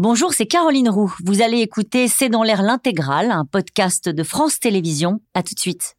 [0.00, 1.14] Bonjour, c'est Caroline Roux.
[1.24, 5.20] Vous allez écouter C'est dans l'air l'intégrale, un podcast de France Télévisions.
[5.34, 5.96] À tout de suite.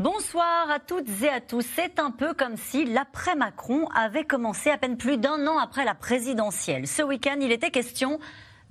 [0.00, 1.64] Bonsoir à toutes et à tous.
[1.76, 5.94] C'est un peu comme si l'après-Macron avait commencé à peine plus d'un an après la
[5.94, 6.88] présidentielle.
[6.88, 8.18] Ce week-end, il était question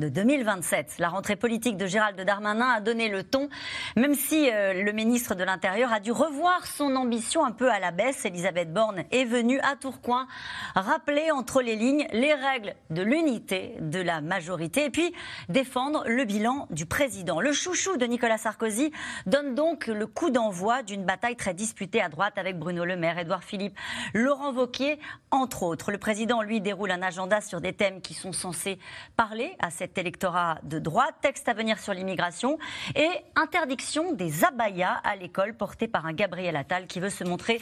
[0.02, 0.96] de 2027.
[0.98, 3.48] La rentrée politique de Gérald Darmanin a donné le ton,
[3.96, 7.80] même si euh, le ministre de l'Intérieur a dû revoir son ambition un peu à
[7.80, 8.26] la baisse.
[8.26, 10.28] Elisabeth Borne est venue à Tourcoing
[10.76, 15.14] rappeler entre les lignes les règles de l'unité de la majorité et puis
[15.50, 17.40] défendre le bilan du président.
[17.40, 18.92] Le chouchou de Nicolas Sarkozy
[19.28, 23.20] donne donc le coup d'envoi d'une bataille très disputée à droite avec Bruno Le Maire,
[23.20, 23.78] Édouard Philippe,
[24.16, 25.00] Laurent Wauquiez,
[25.30, 25.92] entre autres.
[25.92, 28.80] Le président, lui, déroule un agenda sur des thèmes qui sont censés
[29.16, 32.58] parler à cette électorat de droite, texte à venir sur l'immigration
[32.96, 37.62] et interdiction des abayas à l'école portée par un Gabriel Attal qui veut se montrer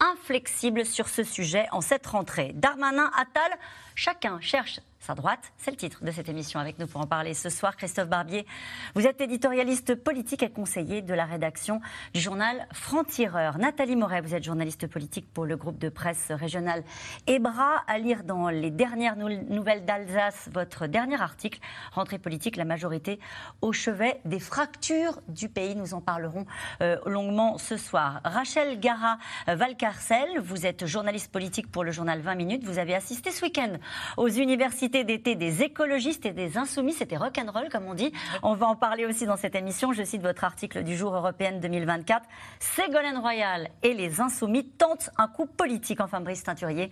[0.00, 2.52] inflexible sur ce sujet en cette rentrée.
[2.54, 3.58] Darmanin, Attal,
[3.94, 5.52] chacun cherche sa droite.
[5.56, 6.60] C'est le titre de cette émission.
[6.60, 8.46] Avec nous pour en parler ce soir, Christophe Barbier.
[8.94, 11.80] Vous êtes éditorialiste politique et conseiller de la rédaction
[12.12, 13.56] du journal Franc-Tireur.
[13.56, 16.84] Nathalie Moret, vous êtes journaliste politique pour le groupe de presse régional
[17.26, 17.82] EBRA.
[17.86, 21.60] À lire dans les dernières nouvelles d'Alsace, votre dernier article,
[21.92, 23.18] Rentrée politique, la majorité
[23.62, 25.76] au chevet des fractures du pays.
[25.76, 26.44] Nous en parlerons
[26.82, 28.20] euh, longuement ce soir.
[28.24, 32.64] Rachel Gara Valcarcel, vous êtes journaliste politique pour le journal 20 minutes.
[32.64, 33.72] Vous avez assisté ce week-end
[34.18, 36.92] aux universités d'été des écologistes et des insoumis.
[36.92, 38.12] C'était rock'n'roll, comme on dit.
[38.42, 39.92] On va en parler aussi dans cette émission.
[39.92, 42.26] Je cite votre article du jour européenne 2024.
[42.58, 46.00] Ségolène Royal et les insoumis tentent un coup politique.
[46.00, 46.90] Enfin, Brice Teinturier,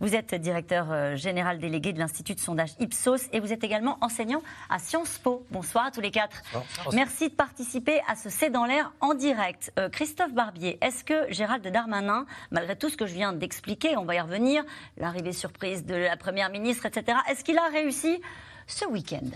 [0.00, 3.98] vous êtes directeur euh, général délégué de l'Institut de sondage Ipsos et vous êtes également
[4.00, 5.44] enseignant à Sciences Po.
[5.50, 6.42] Bonsoir à tous les quatre.
[6.92, 9.72] Merci de participer à ce C'est dans l'air en direct.
[9.78, 14.04] Euh, Christophe Barbier, est-ce que Gérald Darmanin, malgré tout ce que je viens d'expliquer, on
[14.04, 14.64] va y revenir,
[14.96, 18.20] l'arrivée surprise de la Première ministre, etc., est-ce qu'il a réussi
[18.66, 19.30] ce week-end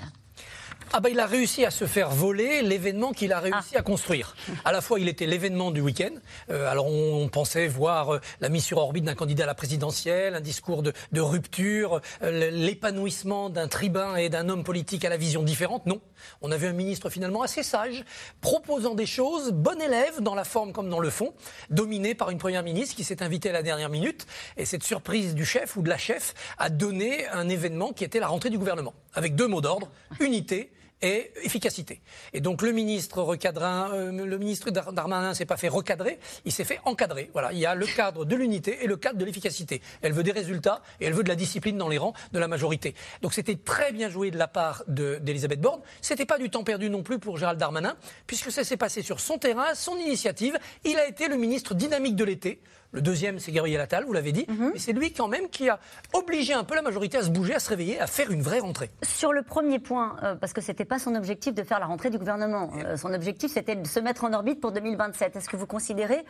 [0.96, 3.78] ah bah, il a réussi à se faire voler l'événement qu'il a réussi ah.
[3.78, 4.36] à construire.
[4.64, 6.12] À la fois, il était l'événement du week-end.
[6.50, 10.36] Euh, alors, on, pensait voir euh, la mise sur orbite d'un candidat à la présidentielle,
[10.36, 15.42] un discours de, rupture, euh, l'épanouissement d'un tribun et d'un homme politique à la vision
[15.42, 15.84] différente.
[15.86, 16.00] Non.
[16.42, 18.04] On a vu un ministre finalement assez sage,
[18.40, 21.34] proposant des choses, bon élève dans la forme comme dans le fond,
[21.70, 24.28] dominé par une première ministre qui s'est invitée à la dernière minute.
[24.56, 28.20] Et cette surprise du chef ou de la chef a donné un événement qui était
[28.20, 29.90] la rentrée du gouvernement, avec deux mots d'ordre,
[30.20, 30.63] unité
[31.04, 32.00] et efficacité.
[32.32, 37.31] Et donc le ministre recadrin, euh, Darmanin s'est pas fait recadrer, il s'est fait encadrer.
[37.34, 39.82] Voilà, il y a le cadre de l'unité et le cadre de l'efficacité.
[40.00, 42.48] Elle veut des résultats et elle veut de la discipline dans les rangs de la
[42.48, 42.94] majorité.
[43.20, 45.81] Donc c'était très bien joué de la part d'Elisabeth Borne.
[46.00, 49.20] C'était pas du temps perdu non plus pour Gérald Darmanin, puisque ça s'est passé sur
[49.20, 50.59] son terrain, son initiative.
[50.84, 52.60] Il a été le ministre dynamique de l'été.
[52.94, 54.47] Le deuxième, c'est Gabriel Attal, vous l'avez dit.
[54.49, 54.71] Mhm.
[54.72, 55.81] Mais c'est lui quand même qui a
[56.12, 58.60] obligé un peu la majorité à se bouger, à se réveiller, à faire une vraie
[58.60, 58.88] rentrée.
[59.03, 61.87] Sur le premier point, euh, parce que ce n'était pas son objectif de faire la
[61.87, 62.71] rentrée du gouvernement.
[62.84, 65.34] Euh, son objectif, c'était de se mettre en orbite pour 2027.
[65.34, 66.25] Est-ce que vous considérez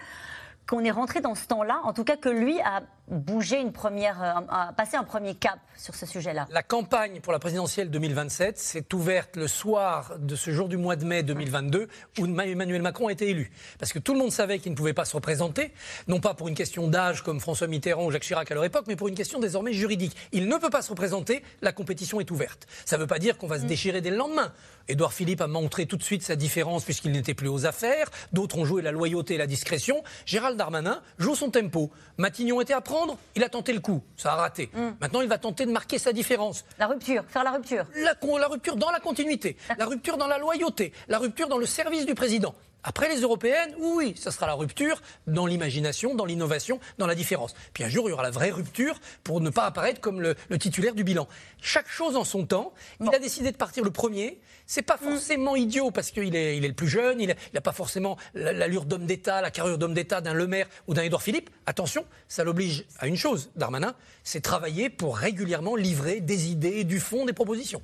[0.66, 4.22] qu'on est rentré dans ce temps-là, en tout cas que lui a bougé une première,
[4.22, 6.46] euh, a passé un premier cap sur ce sujet-là?
[6.50, 10.96] La campagne pour la présidentielle 2027 s'est ouverte le soir de ce jour du mois
[10.96, 11.88] de mai 2022
[12.18, 13.50] où Emmanuel Macron a été élu.
[13.78, 15.72] Parce que tout le monde savait qu'il ne pouvait pas se représenter,
[16.08, 18.84] non pas pour une question d'âge comme François Mitterrand ou Jacques Chirac à leur époque,
[18.88, 20.16] mais pour une question désormais juridique.
[20.32, 22.66] Il ne peut pas se représenter, la compétition est ouverte.
[22.84, 23.68] Ça ne veut pas dire qu'on va se mm.
[23.68, 24.52] déchirer dès le lendemain.
[24.88, 28.10] Édouard Philippe a montré tout de suite sa différence puisqu'il n'était plus aux affaires.
[28.32, 30.02] D'autres ont joué la loyauté et la discrétion.
[30.26, 31.90] Gérald Darmanin joue son tempo.
[32.18, 32.93] Matignon était à prendre,
[33.34, 34.02] il a tenté le coup.
[34.16, 34.70] Ça a raté.
[34.72, 34.90] Mm.
[35.00, 36.64] Maintenant, il va tenter de marquer sa différence.
[36.78, 37.84] La rupture, faire la rupture.
[37.96, 41.66] La, la rupture dans la continuité, la rupture dans la loyauté, la rupture dans le
[41.66, 42.54] service du président.
[42.86, 47.54] Après les européennes, oui, ça sera la rupture dans l'imagination, dans l'innovation, dans la différence.
[47.72, 50.36] Puis un jour, il y aura la vraie rupture pour ne pas apparaître comme le,
[50.58, 51.26] titulaire du bilan.
[51.62, 52.74] Chaque chose en son temps.
[53.00, 54.38] Il a décidé de partir le premier.
[54.66, 55.10] C'est pas mm.
[55.10, 58.84] forcément idiot parce qu'il est, il est le plus jeune, il n'a pas forcément l'allure
[58.84, 61.48] d'homme d'État, la carrure d'homme d'État d'un Le Maire ou d'un Édouard Philippe.
[61.64, 63.94] Attention, ça l'oblige à une chose, Darmanin,
[64.24, 67.80] c'est travailler pour régulièrement livrer des idées, du fond, des propositions.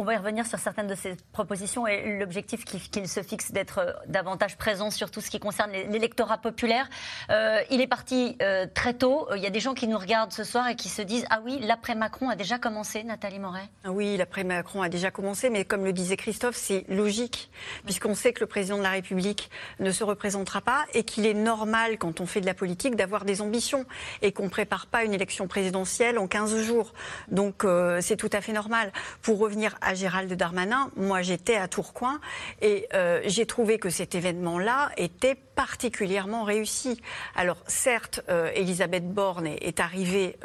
[0.00, 3.80] On va y revenir sur certaines de ces propositions et l'objectif qu'il se fixe d'être
[3.80, 6.88] euh, davantage présent sur tout ce qui concerne l'électorat populaire.
[7.28, 9.28] Euh, il est parti euh, très tôt.
[9.36, 11.42] Il y a des gens qui nous regardent ce soir et qui se disent Ah
[11.44, 13.68] oui, l'après-Macron a déjà commencé, Nathalie Moret?
[13.84, 17.50] Ah Oui, l'après-Macron a déjà commencé, mais comme le disait Christophe, c'est logique,
[17.84, 19.50] puisqu'on sait que le président de la République
[19.80, 23.26] ne se représentera pas et qu'il est normal, quand on fait de la politique, d'avoir
[23.26, 23.84] des ambitions
[24.22, 26.94] et qu'on ne prépare pas une élection présidentielle en 15 jours.
[27.28, 27.66] Donc
[28.00, 28.94] c'est tout à fait normal.
[29.20, 30.90] Pour revenir à Gérald Darmanin.
[30.96, 32.20] Moi, j'étais à Tourcoing
[32.60, 37.02] et euh, j'ai trouvé que cet événement-là était particulièrement réussi.
[37.36, 40.36] Alors certes, euh, Elisabeth Borne est, arrivée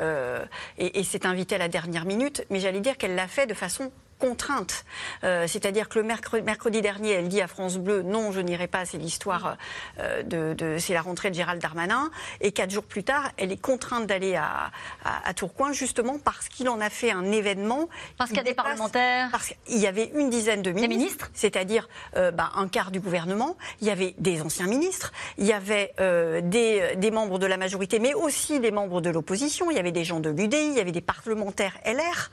[0.78, 3.54] et, et s'est invitée à la dernière minute, mais j'allais dire qu'elle l'a fait de
[3.54, 4.86] façon contrainte.
[5.24, 8.86] Euh, c'est-à-dire que le mercredi, dernier, elle dit à France Bleu non, je n'irai pas,
[8.86, 9.58] c'est l'histoire
[10.00, 12.12] euh, de, c'est la rentrée de Gérald Darmanin.
[12.42, 14.72] Et quatre jours plus tard, elle est contrainte d'aller à,
[15.36, 17.90] Tourcoing justement parce qu'il en a fait un événement.
[18.18, 19.30] Parce qu'il y a des parlementaires.
[19.32, 23.58] Parce qu'il y avait une dizaine de ministres, c'est-à-dire euh, bah, un quart du gouvernement.
[23.82, 25.05] Il y avait des anciens ministres,
[25.38, 25.94] il y avait
[26.44, 29.72] des, des, membres de la majorité, mais aussi des membres de l'opposition.
[29.72, 32.32] Il y avait des gens de l'UDI, il y avait des parlementaires LR.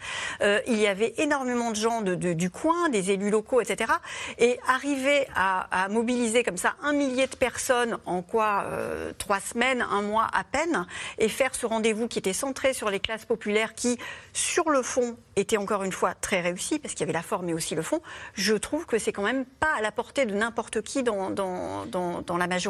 [0.66, 3.92] il y avait énormément de gens du coin, des élus locaux, etc.
[4.38, 9.84] Et arriver à, mobiliser comme ça un millier de personnes en quoi euh, trois semaines,
[9.90, 10.86] un mois à peine,
[11.18, 13.98] et faire ce rendez-vous qui était centré sur les classes populaires, qui
[14.32, 17.48] sur le fond était encore une fois très réussi parce qu'il y avait la forme
[17.48, 18.00] et aussi le fond.
[18.34, 22.36] Je trouve que c'est quand même pas à la portée de n'importe qui dans, dans,
[22.36, 22.61] la majorité.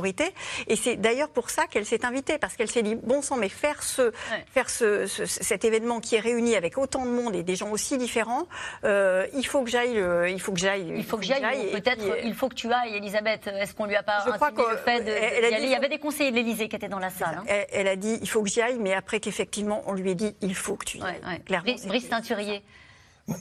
[0.69, 3.49] Et c'est d'ailleurs pour ça qu'elle s'est invitée parce qu'elle s'est dit bon sang, mais
[3.49, 4.13] faire ce,
[4.53, 7.99] faire ce, cet événement qui est réuni avec autant de monde et des gens aussi
[7.99, 8.47] différents.
[8.85, 10.01] Euh, il faut que j'aille.
[10.29, 10.93] il faut que j'aille.
[10.97, 11.71] Il faut que j'aille.
[11.73, 12.05] Peut-être.
[12.25, 13.47] Il faut que tu ailles, Elisabeth.
[13.47, 15.99] Est-ce qu'on lui a pas je crois le fait de, elle, Il y avait des
[15.99, 17.41] conseillers de l'Élysée qui étaient dans la salle.
[17.41, 17.65] Hein.
[17.73, 20.35] Elle, a dit il faut que j'y aille, mais après qu'effectivement on lui ait dit
[20.41, 21.41] il faut que tu y ailles.
[21.45, 22.63] Clairement, Brice Teinturier.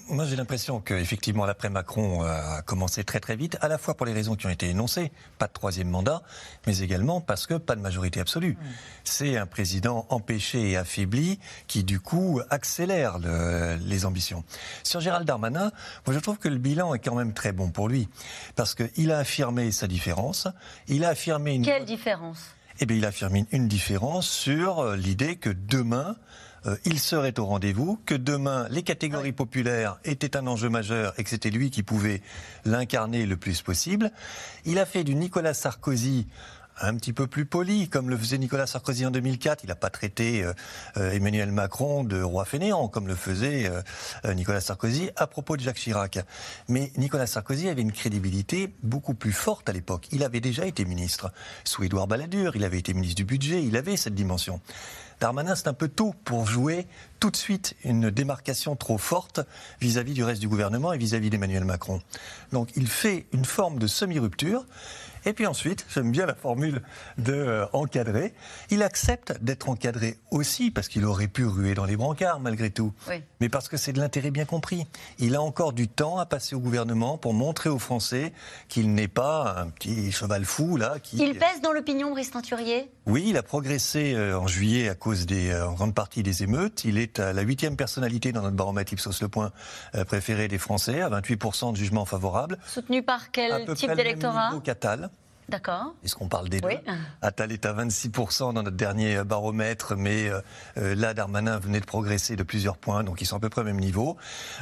[0.10, 4.13] Moi, j'ai l'impression qu'effectivement, l'après-Macron a commencé très très vite, à la fois pour les
[4.13, 6.22] raisons qui ont été énoncées, pas de troisième mandat,
[6.68, 8.54] mais également parce que pas de majorité absolue.
[8.54, 8.66] Mm.
[9.04, 14.44] C'est un président empêché et affaibli qui, du coup, accélère les ambitions.
[14.83, 15.72] Sur Gérald Darmanin,
[16.06, 18.07] moi, je trouve que le bilan est quand même très bon pour lui,
[18.56, 20.48] parce qu'il a affirmé sa différence,
[20.88, 21.66] il a affirmé une...
[21.66, 22.56] Quelle différence?
[22.80, 26.16] Eh bien, il a affirmé une différence sur euh, l'idée que demain,
[26.66, 31.24] euh, il serait au rendez-vous, que demain les catégories populaires étaient un enjeu majeur et
[31.24, 32.22] que c'était lui qui pouvait
[32.66, 34.12] l'incarner le plus possible.
[34.66, 36.28] Il a fait du Nicolas Sarkozy
[36.81, 39.63] un petit peu plus poli, comme le faisait Nicolas Sarkozy en 2004.
[39.63, 40.54] Il n'a pas traité euh,
[40.98, 43.72] euh, Emmanuel Macron de roi fainéant, comme le faisait
[44.25, 46.19] Nicolas Sarkozy à propos de Jacques Chirac.
[46.68, 50.07] Mais Nicolas Sarkozy avait une crédibilité beaucoup plus forte à l'époque.
[50.12, 51.31] Il avait déjà été ministre
[51.63, 54.60] sous Édouard Balladur, il avait été ministre du budget, il avait cette dimension.
[55.22, 56.88] Darmanin, c'est un peu tôt pour jouer
[57.19, 59.39] tout de suite une démarcation trop forte
[59.80, 62.01] vis-à-vis du reste du gouvernement et vis-à-vis d'Emmanuel Macron.
[62.51, 64.66] Donc il fait une forme de semi-rupture.
[65.26, 66.82] Et puis ensuite, j'aime bien la formule
[67.18, 68.34] de euh, encadrer.
[68.70, 72.94] Il accepte d'être encadré aussi parce qu'il aurait pu ruer dans les brancards malgré tout,
[73.40, 74.88] mais parce que c'est de l'intérêt bien compris.
[75.20, 78.34] Il a encore du temps à passer au gouvernement pour montrer aux Français
[78.68, 80.98] qu'il n'est pas un petit cheval fou là.
[81.02, 81.18] Qui...
[81.18, 82.92] Il pèse dans l'opinion, Brice Teinturier?
[83.07, 86.44] Oui, il a progressé euh, en juillet à cause des, euh, en grande partie des
[86.44, 86.86] émeutes.
[86.86, 89.51] Il est à la huitième personnalité dans notre baromètre Ipsos Le Point
[90.07, 92.57] préféré des Français, à 28% de jugements favorables.
[92.68, 94.51] Soutenu par quel type d'électorat?
[95.51, 95.94] D'accord.
[96.06, 96.69] Est-ce qu'on parle des deux
[97.21, 100.39] Attal est à 26% dans notre dernier baromètre, mais euh,
[100.77, 103.62] euh, là, Darmanin venait de progresser de plusieurs points, donc ils sont à peu près
[103.62, 104.15] au même niveau.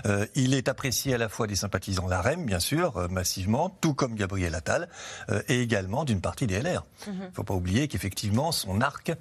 [0.07, 4.15] Euh, il est apprécié à la fois des sympathisants l'AREM, bien sûr, massivement, tout comme
[4.15, 4.89] Gabriel Attal,
[5.47, 6.83] et également d'une partie des LR.
[7.06, 9.12] Il ne faut pas oublier qu'effectivement, son arc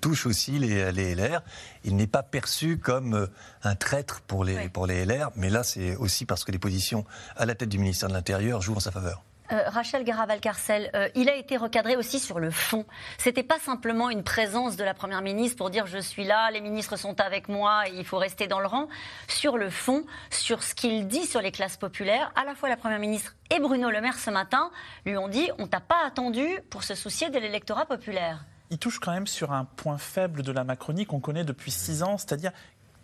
[0.00, 1.42] touche aussi les, les LR.
[1.84, 3.28] Il n'est pas perçu comme
[3.62, 7.04] un traître pour les, pour les LR, mais là, c'est aussi parce que les positions
[7.36, 9.22] à la tête du ministère de l'Intérieur jouent en sa faveur.
[9.52, 12.86] Euh, Rachel Garaval-Carcel, euh, il a été recadré aussi sur le fond.
[13.18, 16.60] C'était pas simplement une présence de la Première ministre pour dire je suis là, les
[16.60, 18.88] ministres sont avec moi et il faut rester dans le rang.
[19.28, 22.76] Sur le fond, sur ce qu'il dit sur les classes populaires, à la fois la
[22.76, 24.70] Première ministre et Bruno Le Maire ce matin
[25.04, 29.00] lui ont dit on t'a pas attendu pour se soucier de l'électorat populaire il touche
[29.00, 32.52] quand même sur un point faible de la Macronie qu'on connaît depuis six ans, c'est-à-dire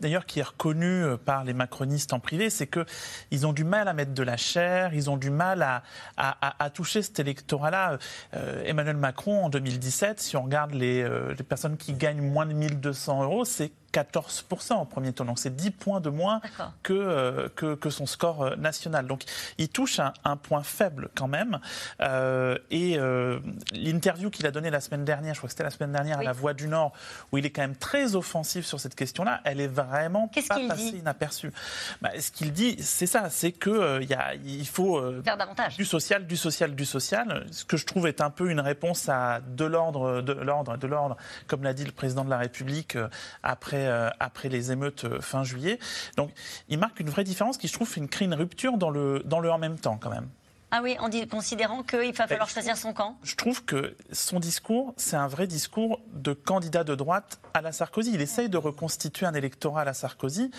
[0.01, 3.89] d'ailleurs qui est reconnu euh, par les macronistes en privé, c'est qu'ils ont du mal
[3.89, 5.83] à mettre de la chair, ils ont du mal
[6.17, 7.99] à, toucher cet électorat-là.
[8.35, 12.47] Euh, Emmanuel Macron, en 2017, si on regarde les, euh, les personnes qui gagnent moins
[12.47, 15.27] de 1200 euros, c'est 14% au premier tour.
[15.27, 16.41] Donc c'est 10 points de moins
[16.83, 19.07] que, que, que, son score national.
[19.07, 19.25] Donc
[19.57, 21.59] il touche un, un point faible quand même.
[22.01, 23.41] Euh, et euh,
[23.73, 26.23] l'interview qu'il a donnée la semaine dernière, je crois que c'était la semaine dernière à
[26.23, 26.93] La Voix du Nord,
[27.33, 30.99] où il est quand même très offensif sur cette question-là, elle est vraiment pas passée
[30.99, 31.53] inaperçue.
[32.01, 35.77] Bah, ce qu'il dit, c'est ça, c'est que euh, y a, il faut faire davantage
[35.77, 37.47] du social, du social, du social.
[37.51, 40.87] Ce que je trouve est un peu une réponse à de l'ordre, de l'ordre, de
[40.87, 41.17] l'ordre,
[41.47, 42.97] comme l'a dit le président de la République
[43.43, 45.79] après euh, après, les émeutes euh, fin juillet.
[46.17, 46.31] Donc
[46.69, 49.51] il marque une vraie différence qui, je trouve, crée une rupture dans le, dans le
[49.51, 50.29] en même temps quand même.
[50.71, 54.93] Ah oui, en considérant qu'il va falloir choisir son camp Je trouve que son discours,
[54.99, 58.13] c'est un vrai discours de candidat de droite à la Sarkozy.
[58.13, 60.51] Il essaye de reconstituer un électorat à la Sarkozy.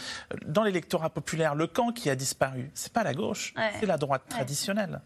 [0.48, 4.24] Dans l'électorat populaire, le camp qui a disparu, c'est pas la gauche, c'est la droite
[4.28, 5.00] traditionnelle.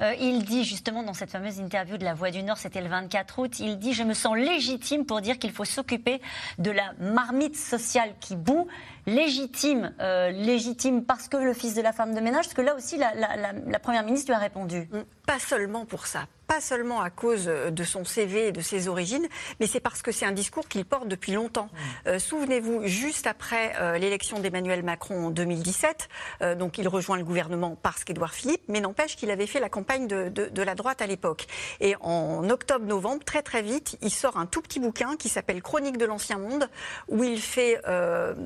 [0.00, 2.88] Euh, il dit justement dans cette fameuse interview de La Voix du Nord, c'était le
[2.88, 6.20] 24 août, il dit Je me sens légitime pour dire qu'il faut s'occuper
[6.58, 8.66] de la marmite sociale qui boue.
[9.06, 12.74] Légitime, euh, légitime parce que le fils de la femme de ménage, parce que là
[12.74, 14.88] aussi la, la Première ministre lui a répondu.
[15.26, 18.88] Pas seulement pour ça, pas seulement à cause euh, de son CV et de ses
[18.88, 19.28] origines,
[19.60, 21.66] mais c'est parce que c'est un discours qu'il porte depuis longtemps.
[21.66, 22.08] Mmh.
[22.08, 26.08] Euh, souvenez-vous, juste après euh, l'élection d'Emmanuel Macron en 2017,
[26.56, 30.06] donc il rejoint le gouvernement parce qu'Édouard Philippe, mais n'empêche qu'il avait fait la campagne
[30.06, 31.46] de, de, la droite à l'époque.
[31.80, 35.98] Et en octobre-novembre, très très vite, il sort un tout petit bouquin qui s'appelle Chronique
[35.98, 36.70] de l'Ancien Monde,
[37.08, 37.80] où il fait,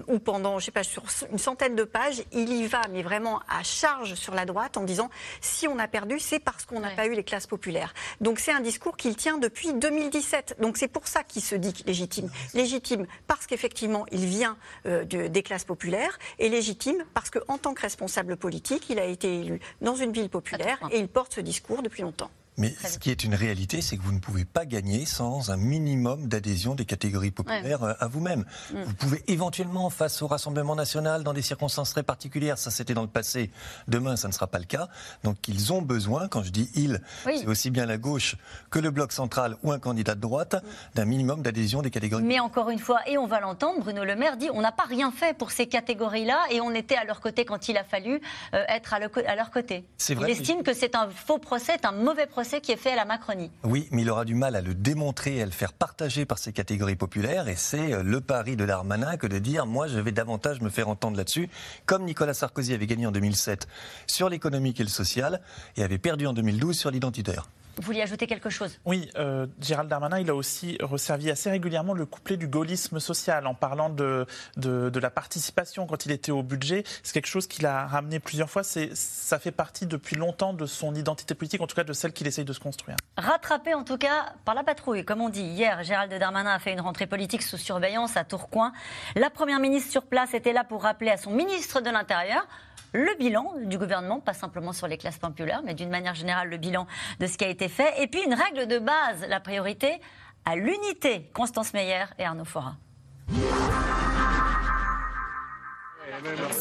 [0.08, 3.40] où pendant, je sais pas, sur une centaine de pages, il y va, mais vraiment
[3.48, 6.90] à charge sur la droite, en disant si on a perdu, c'est parce qu'on n'a
[6.90, 7.91] pas eu les classes populaires.
[8.20, 10.56] Donc c'est un discours qu'il tient depuis 2017.
[10.60, 12.30] Donc c'est pour ça qu'il se dit légitime.
[12.54, 14.56] Légitime parce qu'effectivement il vient
[14.86, 19.40] euh, des classes populaires et légitime parce qu'en tant que responsable politique, il a été
[19.40, 22.30] élu dans une ville populaire et il porte ce discours depuis longtemps.
[22.58, 25.56] Mais ce qui est une réalité, c'est que vous ne pouvez pas gagner sans un
[25.56, 28.44] minimum d'adhésion des catégories populaires euh, à vous-même.
[28.72, 28.82] Mm.
[28.82, 33.02] Vous pouvez éventuellement, face au Rassemblement national, dans des circonstances très particulières, ça c'était dans
[33.02, 33.50] le passé,
[33.88, 34.88] demain ça ne sera pas le cas.
[35.24, 38.36] Donc ils ont besoin, quand je dis ils, c'est aussi bien la gauche
[38.70, 40.68] que le bloc central ou un candidat de droite, mm.
[40.94, 42.22] d'un minimum d'adhésion des catégories.
[42.22, 44.84] Mais encore une fois, et on va l'entendre, Bruno Le Maire dit on n'a pas
[44.84, 48.20] rien fait pour ces catégories-là et on était à leur côté quand il a fallu
[48.52, 49.84] euh, être à, leur côté.
[50.10, 53.04] il estime que c'est un faux procès, un mauvais procès qui est fait à la
[53.04, 53.50] Macronie.
[53.64, 56.52] Oui, mais il aura du mal à le démontrer à le faire partager par ces
[56.52, 57.48] catégories populaires.
[57.48, 60.70] Et c'est euh, le pari de Darmanin que de dire moi, je vais davantage me
[60.70, 61.48] faire entendre là-dessus,
[61.86, 63.66] comme Nicolas Sarkozy avait gagné en 2007
[64.06, 65.40] sur l'économique et le social
[65.76, 67.48] et avait perdu en 2012 sur l'identitaire.
[67.76, 68.78] Vous vouliez ajouter quelque chose?
[68.84, 73.46] Oui, euh, Gérald Darmanin, il a aussi resservi assez régulièrement le couplet du gaullisme social
[73.46, 74.26] en parlant de,
[74.56, 76.84] de, la participation quand il était au budget.
[77.02, 78.62] C'est quelque chose qu'il a ramené plusieurs fois.
[78.62, 82.26] Ça fait partie depuis longtemps de son identité politique, en tout cas de celle qu'il
[82.26, 82.96] essaye de se construire.
[83.16, 85.04] Rattrapé en tout cas par la patrouille.
[85.04, 88.72] Comme on dit hier, Gérald Darmanin a fait une rentrée politique sous surveillance à Tourcoing.
[89.16, 92.46] La première ministre sur place était là pour rappeler à son ministre de l'Intérieur
[92.92, 96.56] le bilan du gouvernement, pas simplement sur les classes populaires, mais d'une manière générale le
[96.56, 96.86] bilan
[97.20, 98.02] de ce qui a été fait.
[98.02, 100.00] Et puis une règle de base, la priorité
[100.44, 101.30] à l'unité.
[101.32, 102.76] Constance Meyer et Arnaud Fora.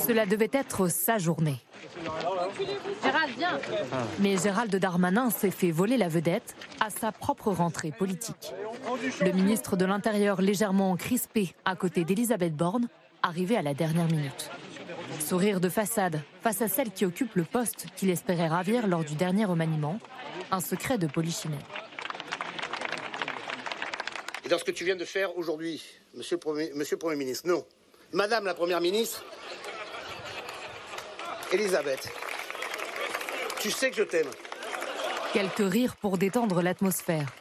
[0.07, 1.59] Cela devait être sa journée.
[3.03, 3.59] Gérald, viens.
[4.19, 8.53] Mais Gérald Darmanin s'est fait voler la vedette à sa propre rentrée politique.
[9.21, 12.87] Le ministre de l'Intérieur légèrement crispé à côté d'Elisabeth Borne,
[13.23, 14.49] arrivé à la dernière minute.
[15.21, 19.15] Sourire de façade face à celle qui occupe le poste qu'il espérait ravir lors du
[19.15, 19.97] dernier remaniement,
[20.51, 21.59] un secret de polichinelle.
[24.43, 25.81] Et dans ce que tu viens de faire aujourd'hui,
[26.15, 26.37] monsieur,
[26.75, 27.63] monsieur le Premier ministre, non.
[28.11, 29.23] Madame la Première ministre,
[31.53, 32.11] Elisabeth,
[33.61, 34.27] tu sais que je t'aime.
[35.31, 37.31] Quelques rires pour détendre l'atmosphère.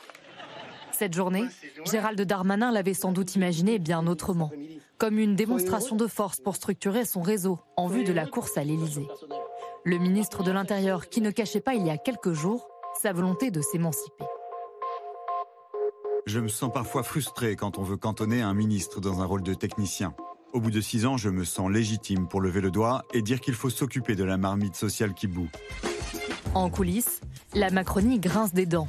[0.92, 1.46] Cette journée,
[1.90, 4.52] Gérald Darmanin l'avait sans doute imaginé bien autrement
[5.00, 8.64] comme une démonstration de force pour structurer son réseau en vue de la course à
[8.64, 9.09] l'Élysée.
[9.83, 12.69] Le ministre de l'Intérieur qui ne cachait pas il y a quelques jours
[13.00, 14.25] sa volonté de s'émanciper.
[16.26, 19.54] Je me sens parfois frustré quand on veut cantonner un ministre dans un rôle de
[19.54, 20.14] technicien.
[20.52, 23.40] Au bout de six ans, je me sens légitime pour lever le doigt et dire
[23.40, 25.49] qu'il faut s'occuper de la marmite sociale qui boue.
[26.52, 27.23] En coulisses,
[27.54, 28.88] la Macronie grince des dents.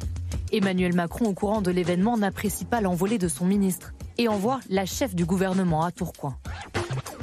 [0.51, 4.86] Emmanuel Macron, au courant de l'événement, n'apprécie pas l'envolée de son ministre et envoie la
[4.86, 6.38] chef du gouvernement à Tourcoing.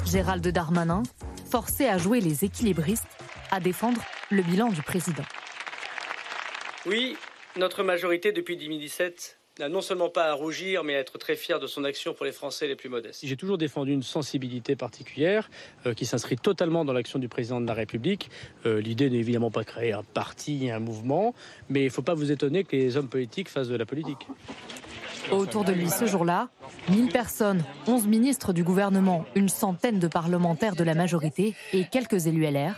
[0.05, 1.03] Gérald Darmanin,
[1.49, 3.07] forcé à jouer les équilibristes,
[3.51, 5.23] à défendre le bilan du président.
[6.85, 7.15] Oui,
[7.57, 11.59] notre majorité depuis 2017 n'a non seulement pas à rougir, mais à être très fier
[11.59, 13.19] de son action pour les Français les plus modestes.
[13.23, 15.49] J'ai toujours défendu une sensibilité particulière
[15.85, 18.29] euh, qui s'inscrit totalement dans l'action du président de la République.
[18.65, 21.35] Euh, l'idée n'est évidemment pas de créer un parti, un mouvement,
[21.67, 24.27] mais il ne faut pas vous étonner que les hommes politiques fassent de la politique.
[25.31, 26.49] Autour de lui ce jour-là,
[26.89, 32.27] 1000 personnes, 11 ministres du gouvernement, une centaine de parlementaires de la majorité et quelques
[32.27, 32.75] élus LR.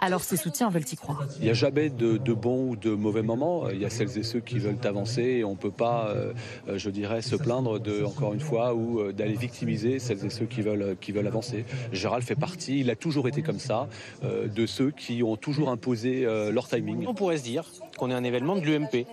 [0.00, 1.24] Alors ses soutiens veulent y croire.
[1.38, 3.70] Il n'y a jamais de, bons ou de mauvais moments.
[3.70, 6.32] Il y a celles et ceux qui veulent avancer et on ne peut pas, euh,
[6.74, 10.44] je dirais, se plaindre de, encore une fois, ou euh, d'aller victimiser celles et ceux
[10.44, 11.64] qui veulent, qui veulent avancer.
[11.92, 13.88] Gérald fait partie, il a toujours été comme ça,
[14.22, 17.06] euh, de ceux qui ont toujours imposé leur timing.
[17.06, 17.64] On pourrait se dire
[17.96, 19.06] qu'on est un événement de l'UMP,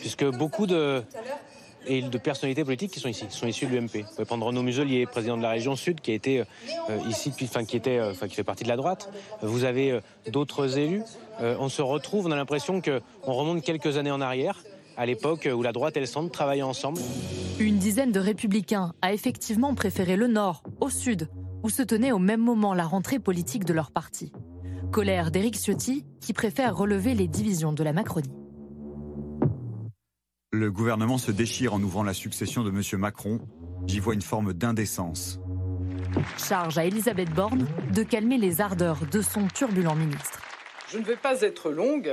[0.00, 1.02] puisque beaucoup de
[1.86, 4.02] et de personnalités politiques qui sont ici, qui sont issus de l'UMP.
[4.02, 6.44] Vous pouvez prendre Renaud Muselier, président de la région Sud, qui a euh,
[7.08, 9.12] ici enfin qui fait partie de la droite.
[9.42, 10.00] Vous avez
[10.30, 11.02] d'autres élus.
[11.40, 14.62] on se retrouve, on a l'impression qu'on remonte quelques années en arrière
[14.96, 17.00] à l'époque où la droite et le centre travaillaient ensemble.
[17.58, 21.28] Une dizaine de républicains a effectivement préféré le Nord au Sud,
[21.62, 24.32] où se tenait au même moment la rentrée politique de leur parti.
[24.92, 28.30] Colère d'Éric Ciotti, qui préfère relever les divisions de la Macronie.
[30.56, 32.98] Le gouvernement se déchire en ouvrant la succession de M.
[32.98, 33.40] Macron.
[33.86, 35.38] J'y vois une forme d'indécence.
[36.38, 40.40] Charge à Elisabeth Borne de calmer les ardeurs de son turbulent ministre.
[40.88, 42.10] Je ne vais pas être longue,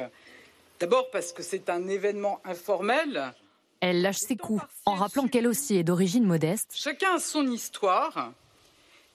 [0.82, 3.32] d'abord parce que c'est un événement informel.
[3.80, 6.74] Elle lâche ses coups en rappelant qu'elle aussi est d'origine modeste.
[6.76, 8.34] Chacun a son histoire,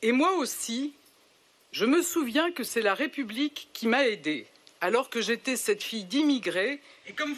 [0.01, 0.95] et moi aussi,
[1.71, 4.47] je me souviens que c'est la République qui m'a aidée,
[4.81, 6.81] alors que j'étais cette fille d'immigrés.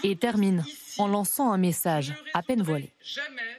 [0.02, 0.64] Et, termine
[0.98, 2.92] en lançant un message à peine voilé.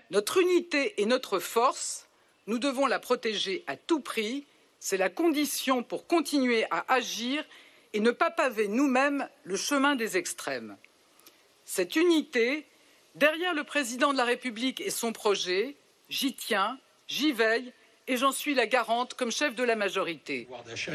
[0.10, 2.08] Notre unité et notre force,
[2.48, 4.46] nous devons la protéger à tout prix.
[4.80, 7.44] C'est la condition pour continuer à agir
[7.94, 10.78] et ne pas paver nous-mêmes le chemin des extrêmes.
[11.66, 12.66] Cette unité,
[13.16, 15.76] derrière le président de la République et son projet,
[16.10, 17.74] j'y tiens, j'y veille
[18.08, 20.48] et j'en suis la garante comme chef de la majorité.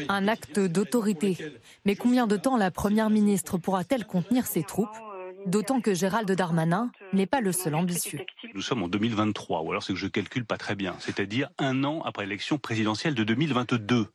[0.09, 1.37] Un acte d'autorité.
[1.85, 4.95] Mais combien de temps la Première ministre pourra-t-elle contenir ses troupes?
[5.45, 8.19] D'autant que Gérald Darmanin n'est pas le seul ambitieux.
[8.53, 11.83] Nous sommes en 2023, ou alors c'est que je calcule pas très bien, c'est-à-dire un
[11.83, 14.07] an après l'élection présidentielle de 2022.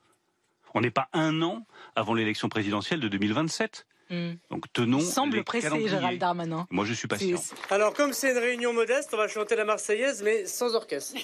[0.74, 3.86] On n'est pas un an avant l'élection présidentielle de 2027.
[4.10, 4.32] Hmm.
[4.50, 4.98] Donc tenons.
[4.98, 6.66] Il semble pressé, Gérald Darmanin.
[6.70, 7.40] Moi, je suis patient.
[7.70, 11.14] Alors, comme c'est une réunion modeste, on va chanter la Marseillaise, mais sans orchestre.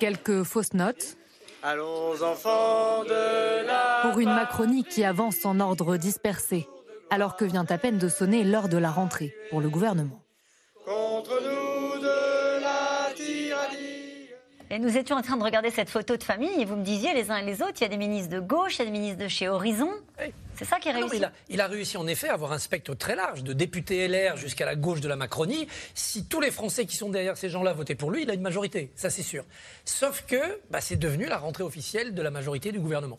[0.00, 1.18] Quelques fausses notes.
[1.62, 4.00] Allons, enfants de la.
[4.00, 6.66] Pour une Macronie qui avance en ordre dispersé,
[7.10, 10.22] alors que vient à peine de sonner l'heure de la rentrée pour le gouvernement.
[10.86, 14.30] Contre nous de la tyrannie.
[14.70, 17.12] Et nous étions en train de regarder cette photo de famille et vous me disiez
[17.12, 18.84] les uns et les autres, il y a des ministres de gauche, il y a
[18.86, 19.90] des ministres de chez Horizon.
[20.60, 21.22] C'est ça qui est réussi.
[21.48, 24.66] il, a, réussi en effet à avoir un spectre très large, de députés LR jusqu'à
[24.66, 25.66] la gauche de la Macronie.
[25.94, 28.42] Si tous les Français qui sont derrière ces gens-là votaient pour lui, il a une
[28.42, 29.46] majorité, ça c'est sûr.
[29.86, 33.18] Sauf que bah, c'est devenu la rentrée officielle de la majorité du gouvernement.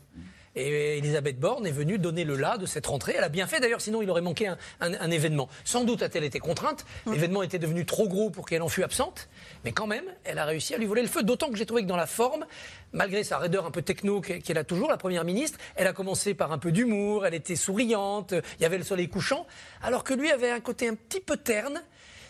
[0.55, 3.13] Et Elisabeth Borne est venue donner le là de cette rentrée.
[3.17, 5.47] Elle a bien fait d'ailleurs, sinon il aurait manqué un, événement.
[5.63, 6.85] Sans doute a-t-elle été contrainte.
[7.05, 9.29] L'événement était devenu trop gros pour qu'elle en fût absente.
[9.63, 11.23] Mais quand même, elle a réussi à lui voler le feu.
[11.23, 12.45] D'autant que j'ai trouvé que dans la forme,
[12.91, 16.33] malgré sa raideur un peu techno qu'elle a toujours, la Première ministre, elle a commencé
[16.33, 19.47] par un peu d'humour, elle était souriante, il y avait le soleil couchant,
[19.81, 21.81] alors que lui avait un côté un petit peu terne.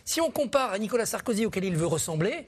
[0.05, 2.47] Si on compare à Nicolas Sarkozy auquel il veut ressembler,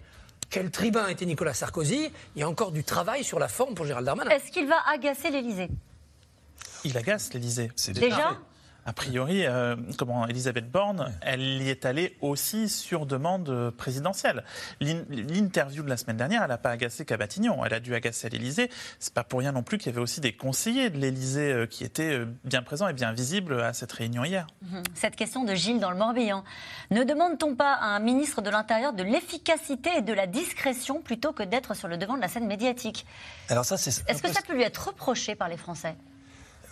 [0.53, 2.11] quel tribun était Nicolas Sarkozy?
[2.35, 4.29] Il y a encore du travail sur la forme pour Gérald Darmanin.
[4.29, 5.67] Est-ce qu'il va agacer l'Élysée?
[6.83, 7.71] Il agace l'Élysée.
[7.87, 8.37] Déjà?
[8.85, 14.43] A priori, euh, comment Elisabeth Borne, elle y est allée aussi sur demande présidentielle.
[14.81, 18.27] L'interview de la semaine dernière, elle n'a pas agacé qu'à Batignon, elle a dû agacer
[18.27, 18.69] à l'Élysée.
[18.99, 21.65] C'est pas pour rien non plus qu'il y avait aussi des conseillers de l'Élysée euh,
[21.65, 24.47] qui étaient euh, bien présents et bien visibles à cette réunion hier.
[24.61, 24.83] Mhm.
[24.95, 26.43] Cette question de Gilles dans le Morbihan.
[26.91, 31.31] Ne demande-t-on pas à un ministre de l'Intérieur de l'efficacité et de la discrétion plutôt
[31.31, 33.05] que d'être sur le devant de la scène médiatique?
[33.49, 34.07] Alors ça, c'est.
[34.09, 35.95] Est-ce que ça peut lui être reproché par les Français?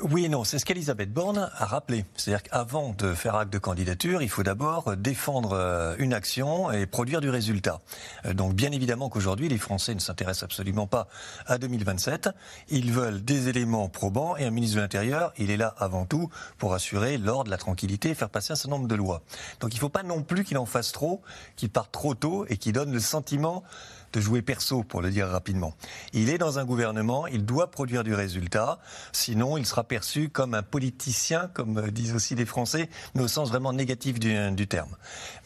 [0.04, 2.06] Oui et non, c'est ce qu'Elisabeth Borne a rappelé.
[2.16, 6.86] C'est-à-dire qu'avant de faire acte de candidature, il faut d'abord défendre euh, une action et
[6.86, 7.82] produire du résultat.
[8.26, 11.08] Euh, donc bien évidemment qu'aujourd'hui, les Français ne s'intéressent absolument pas
[11.46, 12.30] à 2027.
[12.70, 16.30] Ils veulent des éléments probants et un ministre de l'Intérieur, il est là avant tout
[16.58, 19.22] pour assurer l'ordre, la tranquillité et faire passer un certain nombre de lois.
[19.60, 21.22] Donc il ne faut pas non plus qu'il en fasse trop,
[21.56, 23.64] qu'il parte trop tôt et qu'il donne le sentiment
[24.14, 25.74] de jouer perso, pour le dire rapidement.
[26.14, 28.80] Il est dans un gouvernement, il doit produire du résultat,
[29.12, 33.50] sinon il sera perçu comme un politicien, comme disent aussi les Français, mais au sens
[33.50, 34.96] vraiment négatif du, terme.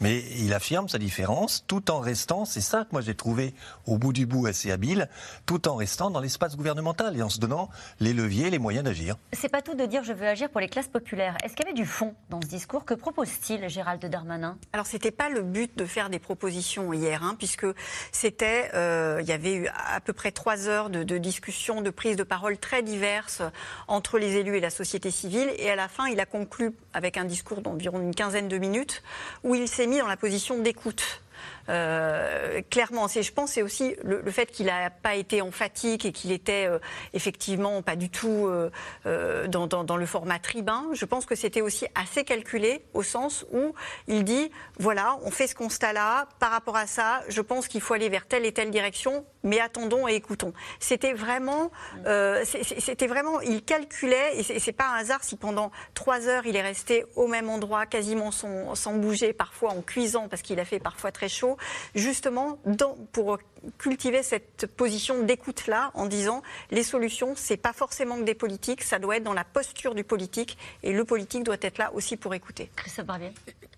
[0.00, 3.54] Mais il affirme sa différence, tout en restant, c'est ça que moi j'ai trouvé
[3.86, 5.08] au bout du bout assez habile,
[5.46, 7.68] tout en restant dans l'espace gouvernemental et en se donnant
[8.00, 9.16] les leviers, les moyens d'agir.
[9.32, 11.36] C'est pas tout de dire je veux agir pour les classes populaires.
[11.44, 12.84] Est-ce qu'il y avait du fond dans ce discours?
[12.84, 14.58] Que propose-t-il, Gérald Darmanin?
[14.72, 17.66] Alors c'était pas le but de faire des propositions hier, hein, puisque
[18.12, 21.90] c'était euh, il y avait eu à peu près trois heures de, de discussions, de
[21.90, 23.42] prises de parole très diverses
[23.88, 25.52] entre les élus et la société civile.
[25.58, 29.02] Et à la fin, il a conclu avec un discours d'environ une quinzaine de minutes
[29.44, 31.22] où il s'est mis dans la position d'écoute.
[31.68, 33.08] Euh, clairement.
[33.08, 36.78] Je pense c'est aussi le, fait qu'il n'a pas été emphatique et qu'il était euh,
[37.12, 40.84] effectivement pas du tout euh, dans, le format tribun.
[40.92, 43.74] Je pense que c'était aussi assez calculé au sens où
[44.06, 46.28] il dit voilà, on fait ce constat-là.
[46.38, 49.60] Par rapport à ça, je pense qu'il faut aller vers telle et telle direction, mais
[49.60, 50.52] attendons et écoutons.
[50.80, 51.70] C'était vraiment,
[52.44, 56.62] c'était vraiment, il calculait et c'est pas un hasard si pendant trois heures il est
[56.62, 61.12] resté au même endroit, quasiment sans bouger, parfois en cuisant parce qu'il a fait parfois
[61.12, 61.55] très chaud,
[61.94, 62.58] justement
[63.12, 63.38] pour
[63.78, 68.98] cultiver cette position d'écoute-là en disant les solutions, c'est pas forcément que des politiques, ça
[68.98, 72.34] doit être dans la posture du politique et le politique doit être là aussi pour
[72.34, 72.70] écouter.
[72.76, 73.32] Christophe Barbier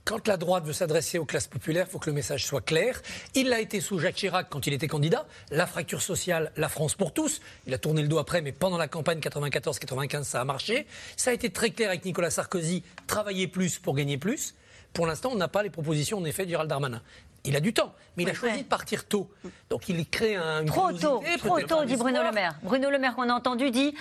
[0.08, 3.02] quand la droite veut s'adresser aux classes populaires, il faut que le message soit clair.
[3.34, 5.26] Il l'a été sous Jacques Chirac quand il était candidat.
[5.50, 7.42] La fracture sociale, la France pour tous.
[7.66, 10.86] Il a tourné le dos après, mais pendant la campagne 94-95, ça a marché.
[11.18, 14.54] Ça a été très clair avec Nicolas Sarkozy, travailler plus pour gagner plus.
[14.94, 17.02] Pour l'instant, on n'a pas les propositions, en effet, du Gérald Darmanin.
[17.48, 19.30] Il a du temps, mais il a choisi de partir tôt.
[19.70, 20.66] Donc il crée un.
[20.66, 22.58] Trop tôt, trop tôt, dit Bruno Le Maire.
[22.62, 23.94] Bruno Le Maire, qu'on a entendu, dit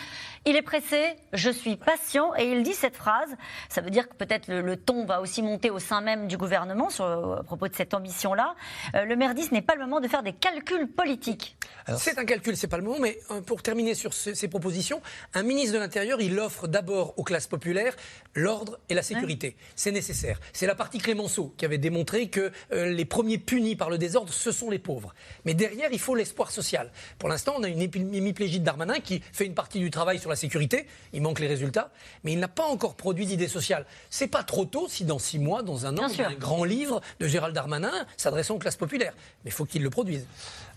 [0.46, 3.30] il est pressé, je suis patient, et il dit cette phrase.
[3.70, 6.90] Ça veut dire que peut-être le, ton va aussi monter au sein même du gouvernement
[6.90, 8.56] sur, à propos de cette ambition-là.
[8.96, 11.58] Euh, le maire dit ce n'est pas le moment de faire des calculs politiques.
[11.98, 15.02] C'est un calcul, c'est pas le moment, mais euh, pour terminer sur ces propositions,
[15.34, 17.96] un ministre de l'Intérieur, il offre d'abord aux classes populaires
[18.36, 19.56] l'ordre et la sécurité.
[19.76, 20.40] C'est nécessaire.
[20.54, 24.32] C'est la partie Clémenceau qui avait démontré que euh, les premiers punis par le désordre,
[24.32, 25.14] ce sont les pauvres.
[25.46, 26.92] Mais derrière, il faut l'espoir social.
[27.20, 30.30] Pour l'instant, on a une hémiplégie de Darmanin qui fait une partie du travail sur
[30.30, 31.92] la sécurité, il manque les résultats,
[32.24, 33.86] mais il n'a pas encore produit d'idée sociale.
[34.10, 36.34] C'est pas trop tôt si dans six mois, dans un an, il y a un
[36.34, 39.14] grand livre de Gérald Darmanin s'adressant aux classes populaires.
[39.44, 40.26] Mais il faut qu'il le produise.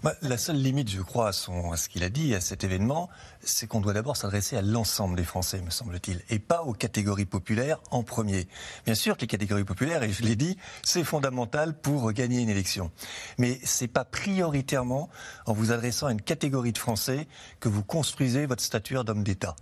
[0.03, 3.11] Bah, la seule limite, je crois, à, ce qu'il a dit, à cet événement,
[3.43, 7.27] c'est qu'on doit d'abord s'adresser à l'ensemble des Français, me semble-t-il, et pas aux catégories
[7.27, 8.49] populaires en premier.
[8.87, 12.49] Bien sûr que les catégories populaires, et je l'ai dit, c'est fondamental pour gagner une
[12.49, 12.91] élection.
[13.37, 15.11] Mais c'est pas prioritairement
[15.45, 17.29] en vous adressant à une catégorie de Français
[17.61, 19.55] que vous construisez votre stature d'homme d'État.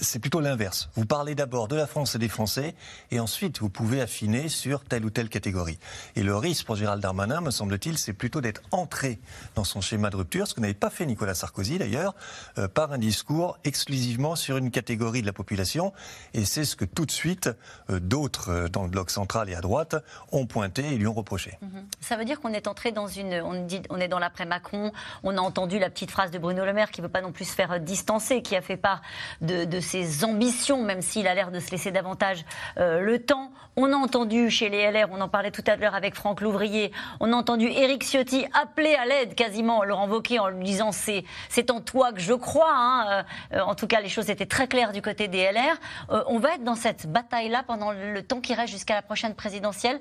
[0.00, 0.88] C'est plutôt l'inverse.
[0.94, 2.74] Vous parlez d'abord de la France et des Français,
[3.10, 5.78] et ensuite vous pouvez affiner sur telle ou telle catégorie.
[6.16, 9.20] Et le risque pour Gérald Darmanin, me semble-t-il, c'est plutôt d'être entré
[9.54, 12.14] dans son schéma de rupture, ce que n'avait pas fait Nicolas Sarkozy d'ailleurs,
[12.58, 15.92] euh, par un discours exclusivement sur une catégorie de la population.
[16.32, 17.50] Et c'est ce que tout de suite
[17.90, 19.96] euh, d'autres euh, dans le bloc central et à droite
[20.30, 21.58] ont pointé et lui ont reproché.
[21.60, 21.86] Mhm.
[22.00, 23.34] Ça veut dire qu'on est entré dans une.
[23.44, 24.92] On, dit, on est dans l'après-Macron.
[25.22, 27.32] On a entendu la petite phrase de Bruno Le Maire qui ne veut pas non
[27.32, 29.02] plus se faire distancer, qui a fait part
[29.40, 32.44] de, ses ambitions, même s'il a l'air de se laisser davantage
[32.76, 33.52] le temps.
[33.76, 36.92] On a entendu chez les LR, on en parlait tout à l'heure avec Franck Louvrier,
[37.20, 41.24] on a entendu Éric Ciotti appeler à l'aide quasiment Laurent Wauquiez en lui disant c'est
[41.48, 42.72] c'est en toi que je crois.
[42.74, 43.24] Hein.
[43.52, 45.76] Euh, en tout cas, les choses étaient très claires du côté des LR.
[46.10, 49.34] Euh, on va être dans cette bataille-là pendant le temps qui reste jusqu'à la prochaine
[49.34, 50.00] présidentielle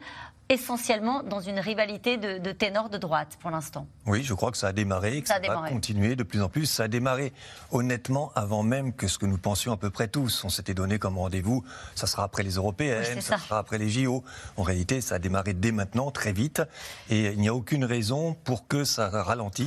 [0.51, 3.87] essentiellement dans une rivalité de, de ténors de droite pour l'instant.
[4.05, 6.65] Oui, je crois que ça a démarré, que ça, va continuer de plus en plus.
[6.65, 7.31] Ça a démarré
[7.71, 10.43] honnêtement avant même que ce que nous pensions à peu près tous.
[10.43, 11.63] On s'était donné comme rendez-vous,
[11.95, 13.37] ça sera après les européennes, ça.
[13.37, 14.25] sera après les JO.
[14.57, 16.61] En réalité, ça a démarré dès maintenant, très vite,
[17.09, 19.60] et il n'y a aucune raison pour que ça ralentisse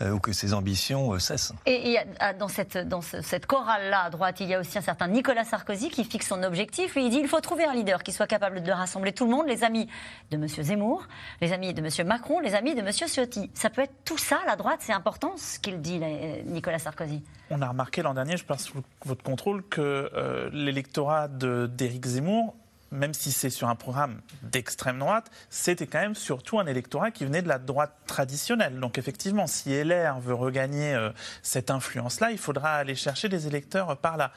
[0.00, 1.52] euh, ou que ces ambitions euh, cessent.
[1.66, 5.08] Et, ah, dans cette, dans cette chorale-là à droite, il y a aussi un certain
[5.08, 6.94] Nicolas Sarkozy qui fixe son objectif.
[6.94, 9.30] Lui, il dit il faut trouver un leader qui soit capable de rassembler tout le
[9.30, 9.88] monde, les amis
[10.30, 10.46] de M.
[10.48, 11.06] Zemmour,
[11.40, 12.06] les amis de M.
[12.06, 12.90] Macron, les amis de M.
[12.92, 13.50] Ciotti.
[13.54, 16.00] Ça peut être tout ça, la droite, c'est important ce qu'il dit,
[16.46, 17.22] Nicolas Sarkozy.
[17.50, 22.54] On a remarqué l'an dernier, je pense sous votre contrôle, que euh, l'électorat d'Éric Zemmour
[22.90, 27.24] même si c'est sur un programme d'extrême droite, c'était quand même surtout un électorat qui
[27.24, 28.78] venait de la droite traditionnelle.
[28.78, 31.10] Donc effectivement, si LR veut regagner euh,
[31.42, 34.32] cette influence-là, il faudra aller chercher des électeurs par là.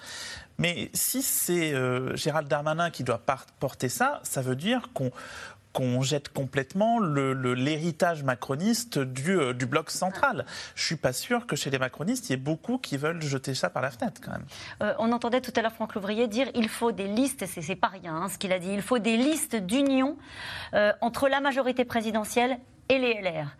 [0.57, 3.21] Mais si c'est euh, Gérald Darmanin qui doit
[3.59, 5.11] porter ça, ça veut dire qu'on
[5.73, 10.45] qu'on jette complètement l'héritage macroniste euh, du, bloc central.
[10.75, 13.53] Je suis pas sûr que chez les macronistes, il y ait beaucoup qui veulent jeter
[13.53, 14.45] ça par la fenêtre quand même.
[14.81, 17.87] Euh, on entendait tout à l'heure Franck Louvrier dire il faut des listes, c'est pas
[17.87, 20.17] rien hein, ce qu'il a dit, il faut des listes d'union
[20.73, 22.57] euh, entre la majorité présidentielle
[22.89, 23.55] et les LR.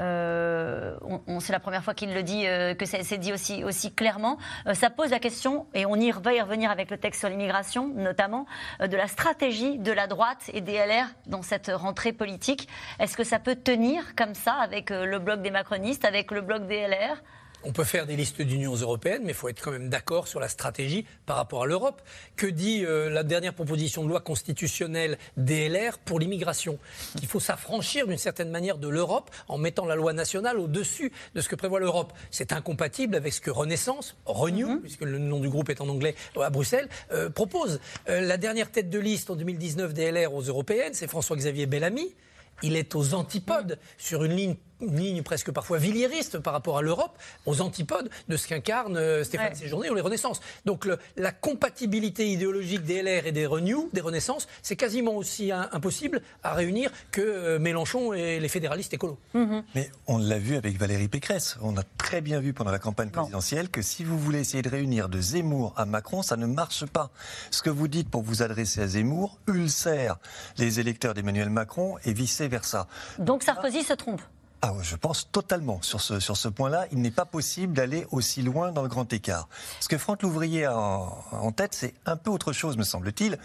[0.00, 3.92] Euh, on, c'est la première fois qu'il le dit, euh, que c'est dit aussi, aussi
[3.92, 4.38] clairement.
[4.66, 7.28] Euh, ça pose la question, et on y va y revenir avec le texte sur
[7.28, 8.46] l'immigration, notamment,
[8.80, 12.68] de la stratégie de la droite et des LR dans cette rentrée politique.
[12.98, 16.66] Est-ce que ça peut tenir comme ça avec le bloc des macronistes, avec le bloc
[16.66, 17.22] des LR
[17.64, 20.40] on peut faire des listes d'unions européennes, mais il faut être quand même d'accord sur
[20.40, 22.02] la stratégie par rapport à l'Europe.
[22.36, 26.78] Que dit euh, la dernière proposition de loi constitutionnelle DLR pour l'immigration?
[27.18, 31.40] Qu'il faut s'affranchir d'une certaine manière de l'Europe en mettant la loi nationale au-dessus de
[31.40, 32.12] ce que prévoit l'Europe.
[32.30, 34.80] C'est incompatible avec ce que Renaissance, Renew, mhm.
[34.80, 37.80] puisque le nom du groupe est en anglais à Bruxelles, euh, propose.
[38.08, 42.14] Euh, la dernière tête de liste en 2019 DLR aux européennes, c'est François-Xavier Bellamy.
[42.62, 47.16] Il est aux antipodes sur une ligne ligne presque parfois villiériste par rapport à l'Europe,
[47.46, 50.40] aux antipodes de ce qu'incarne euh, Stéphane Séjourné ou les Renaissances.
[50.64, 56.22] Donc la compatibilité idéologique des LR et des Renew, des Renaissances, c'est quasiment aussi impossible
[56.42, 59.18] à réunir que euh, Mélenchon et les fédéralistes écolos.
[59.34, 59.62] Mm-hmm.
[59.74, 61.56] Mais on l'a vu avec Valérie Pécresse.
[61.62, 64.68] On a très bien vu pendant la campagne présidentielle que si vous voulez essayer de
[64.68, 67.10] réunir de Zemmour à Macron, ça ne marche pas.
[67.50, 70.16] Ce que vous dites pour vous adresser à Zemmour ulcère
[70.58, 72.88] les électeurs d'Emmanuel Macron et vice-versa.
[73.18, 74.22] Donc Sarkozy se trompe
[74.64, 76.86] ah, je pense totalement sur ce, sur ce point-là.
[76.92, 79.48] Il n'est pas possible d'aller aussi loin dans le grand écart.
[79.80, 83.38] Ce que Franck Louvrier a en, tête, c'est un peu autre chose, me semble-t-il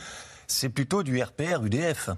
[0.50, 2.10] c'est plutôt du RPR UDF.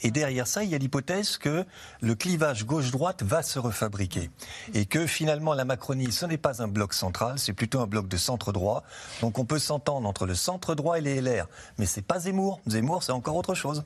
[0.00, 1.66] Et derrière ça, il y a l'hypothèse que
[2.00, 4.30] le clivage gauche-droite va se refabriquer.
[4.72, 8.08] Et que finalement, la Macronie, ce n'est pas un bloc central, c'est plutôt un bloc
[8.08, 8.84] de centre-droit.
[9.20, 11.46] Donc on peut s'entendre entre le centre-droit et les LR.
[11.76, 12.58] Mais c'est pas Zemmour.
[12.66, 13.84] Zemmour, c'est encore autre chose.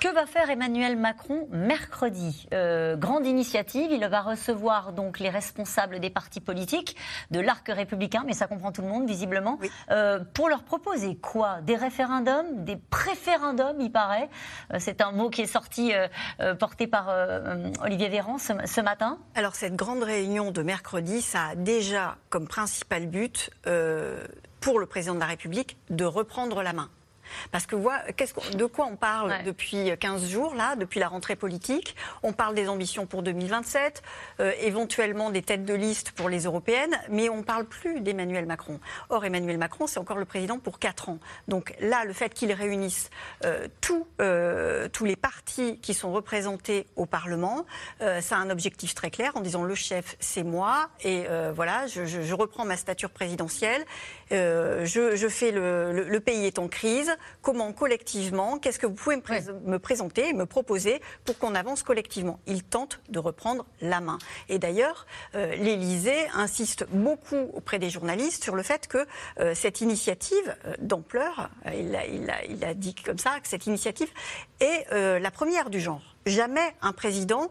[0.00, 6.00] Que va faire Emmanuel Macron mercredi euh, Grande initiative, il va recevoir donc les responsables
[6.00, 6.96] des partis politiques
[7.30, 9.58] de l'arc républicain, mais ça comprend tout le monde visiblement,
[9.90, 11.60] euh, pour leur proposer quoi?
[11.60, 14.30] Des référendums, des préférendums, il paraît.
[14.72, 15.92] Euh, c'est un mot qui est sorti,
[16.58, 17.14] porté par
[17.84, 19.18] Olivier Véran ce, matin.
[19.34, 23.50] Alors cette grande réunion de mercredi, ça a déjà comme principal but
[24.60, 26.88] pour le président de la République de reprendre la main.
[27.50, 27.76] Parce que
[28.56, 31.96] de quoi on parle depuis 15 jours, là, depuis la rentrée politique?
[32.22, 34.02] On parle des ambitions pour 2027,
[34.40, 38.46] euh, éventuellement des têtes de liste pour les européennes, mais on ne parle plus d'Emmanuel
[38.46, 38.80] Macron.
[39.08, 41.18] Or, Emmanuel Macron, c'est encore le président pour 4 ans.
[41.48, 43.10] Donc là, le fait qu'il réunisse
[43.44, 43.68] euh,
[44.20, 47.66] euh, tous les partis qui sont représentés au Parlement,
[48.00, 52.34] ça a un objectif très clair en disant le chef, c'est moi, et voilà, je,
[52.34, 53.84] reprends ma stature présidentielle,
[54.30, 57.10] je, fais le pays est en crise,
[57.42, 62.40] comment collectivement, qu'est-ce que vous pouvez me, présenter me proposer pour qu'on avance collectivement.
[62.46, 64.18] Il tente de reprendre la main.
[64.48, 69.06] Et d'ailleurs, euh, l'Élysée insiste beaucoup auprès des journalistes sur le fait que
[69.38, 71.98] euh, cette initiative euh, d'ampleur, il,
[72.48, 74.08] il, a dit comme ça, que cette initiative
[74.60, 76.02] est la première du genre.
[76.26, 77.50] Jamais un président,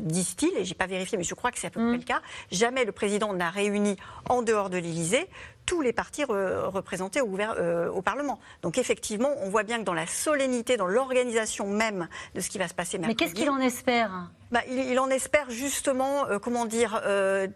[0.00, 2.00] disent-ils, et j'ai pas vérifié, mais je crois que c'est à peu près mm.
[2.00, 2.20] le cas,
[2.50, 3.96] jamais le président n'a réuni
[4.28, 5.28] en dehors de l'Élysée
[5.66, 8.38] tous les partis représentés au, euh, au, Parlement.
[8.62, 12.58] Donc effectivement, on voit bien que dans la solennité, dans l'organisation même de ce qui
[12.58, 13.16] va se passer mercredi...
[13.18, 14.30] Mais qu'est-ce qu'il en espère?
[14.50, 17.48] bah, il, en espère justement, euh, comment dire, euh,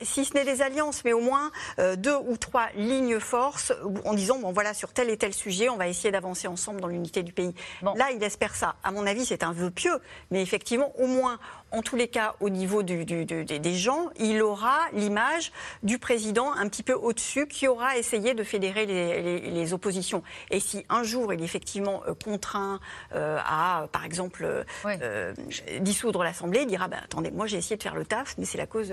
[0.00, 1.50] si ce n'est des alliances, mais au moins
[1.96, 3.72] deux ou trois lignes forces
[4.04, 6.86] en disant, bon voilà, sur tel et tel sujet, on va essayer d'avancer ensemble dans
[6.86, 7.54] l'unité du pays.
[7.82, 8.76] Là, il espère ça.
[8.84, 9.98] À mon avis, c'est un vœu pieux,
[10.30, 11.38] mais effectivement, au moins,
[11.72, 15.52] en tous les cas, au niveau du, des gens, il aura l'image
[15.82, 20.22] du président un petit peu au-dessus qui aura essayé de fédérer les, oppositions.
[20.50, 22.80] Et si un jour il est effectivement euh, contraint
[23.14, 25.34] euh, à, par exemple, euh,
[25.80, 28.58] dissoudre l'Assemblée, il dira bah, attendez, moi j'ai essayé de faire le taf, mais c'est
[28.58, 28.88] à cause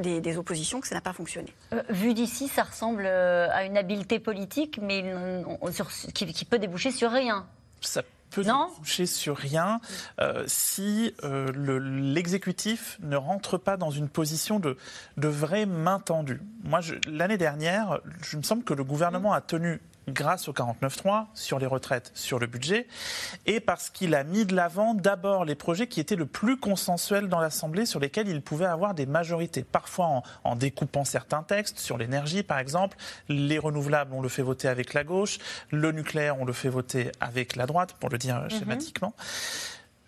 [0.00, 1.52] des, des, oppositions que ça n'a pas fonctionné.
[1.90, 5.04] vu d'ici, ça ressemble à une habileté politique, mais
[6.14, 7.46] qui, qui peut déboucher sur rien.
[7.80, 8.68] Ça peut non.
[8.76, 9.80] toucher sur rien
[10.20, 14.76] euh, si euh, l'exécutif ne rentre pas dans une position de,
[15.16, 16.40] de vraie main tendue.
[16.64, 21.58] Moi, l'année dernière, je me semble que le gouvernement a tenu grâce au 49.3 sur
[21.58, 22.86] les retraites, sur le budget,
[23.46, 27.28] et parce qu'il a mis de l'avant d'abord les projets qui étaient le plus consensuels
[27.28, 31.98] dans l'Assemblée, sur lesquels il pouvait avoir des majorités, parfois en, découpant certains textes, sur
[31.98, 32.96] l'énergie par exemple,
[33.28, 35.38] les renouvelables on le fait voter avec la gauche,
[35.70, 38.50] le nucléaire on le fait voter avec la droite, pour le dire mhm.
[38.50, 39.14] schématiquement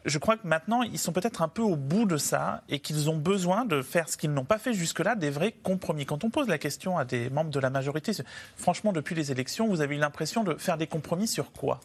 [0.04, 3.10] je crois que maintenant, ils sont peut-être un peu au bout de ça et qu'ils
[3.10, 6.06] ont besoin de faire ce qu'ils n'ont pas fait jusque-là, des vrais compromis.
[6.06, 8.12] Quand on pose la question à des membres de la majorité,
[8.56, 11.80] franchement, depuis les élections, vous avez eu l'impression de faire des compromis sur quoi?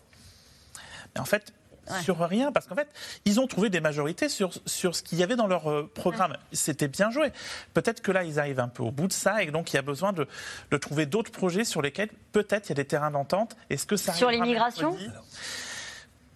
[1.13, 1.53] Mais en fait,
[2.01, 2.87] sur rien, parce qu'en fait,
[3.25, 6.35] ils ont trouvé des majorités sur, sur ce qu'il y avait dans leur euh, programme.
[6.51, 7.31] C'était bien joué.
[7.73, 9.79] Peut-être que là, ils arrivent un peu au bout de ça, et donc il y
[9.79, 10.27] a besoin de,
[10.71, 13.55] de trouver d'autres projets sur lesquels peut-être il y a des terrains d'entente.
[13.69, 14.97] Est-ce que ça Sur l'immigration?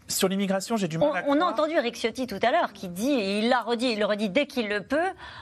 [0.10, 2.74] Sur l'immigration, j'ai du mal on, à On a entendu Eric Ciotti tout à l'heure
[2.74, 4.98] qui dit, et il l'a redit, il le redit dès qu'il le peut,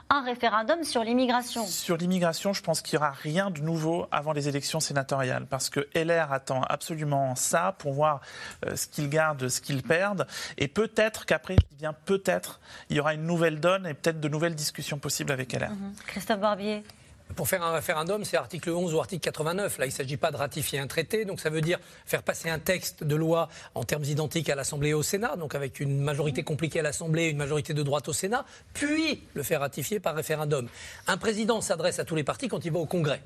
[0.09, 1.65] un référendum sur l'immigration.
[1.65, 5.69] Sur l'immigration, je pense qu'il n'y aura rien de nouveau avant les élections sénatoriales, parce
[5.69, 8.21] que LR attend absolument ça pour voir
[8.65, 10.27] euh, ce qu'ils gardent, ce qu'ils perdent,
[10.57, 14.55] et peut-être qu'après, bien peut-être, il y aura une nouvelle donne et peut-être de nouvelles
[14.55, 15.71] discussions possibles avec LR.
[15.71, 15.93] Mhm.
[16.05, 16.83] Christophe Barbier
[17.35, 19.77] pour faire un référendum, c'est article 11 ou article 89.
[19.77, 22.49] Là, il ne s'agit pas de ratifier un traité, donc ça veut dire faire passer
[22.49, 25.99] un texte de loi en termes identiques à l'Assemblée et au Sénat, donc avec une
[25.99, 29.99] majorité compliquée à l'Assemblée et une majorité de droite au Sénat, puis le faire ratifier
[29.99, 30.67] par référendum.
[31.07, 33.21] Un président s'adresse à tous les partis quand il va au Congrès.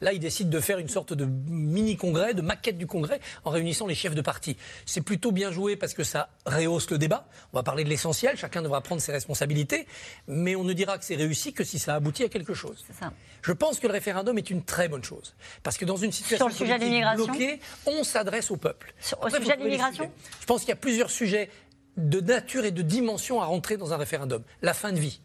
[0.00, 3.86] Là, il décide de faire une sorte de mini-congrès, de maquette du congrès, en réunissant
[3.86, 4.56] les chefs de parti.
[4.84, 7.26] C'est plutôt bien joué parce que ça rehausse le débat.
[7.52, 9.86] On va parler de l'essentiel, chacun devra prendre ses responsabilités,
[10.26, 12.84] mais on ne dira que c'est réussi que si ça aboutit à quelque chose.
[12.98, 13.12] Ça.
[13.42, 15.34] Je pense que le référendum est une très bonne chose.
[15.62, 18.94] Parce que dans une situation bloquée, on s'adresse au peuple.
[19.00, 21.50] Sur, au sujet de l'immigration Je pense qu'il y a plusieurs sujets
[21.96, 24.42] de nature et de dimension à rentrer dans un référendum.
[24.62, 25.20] La fin de vie.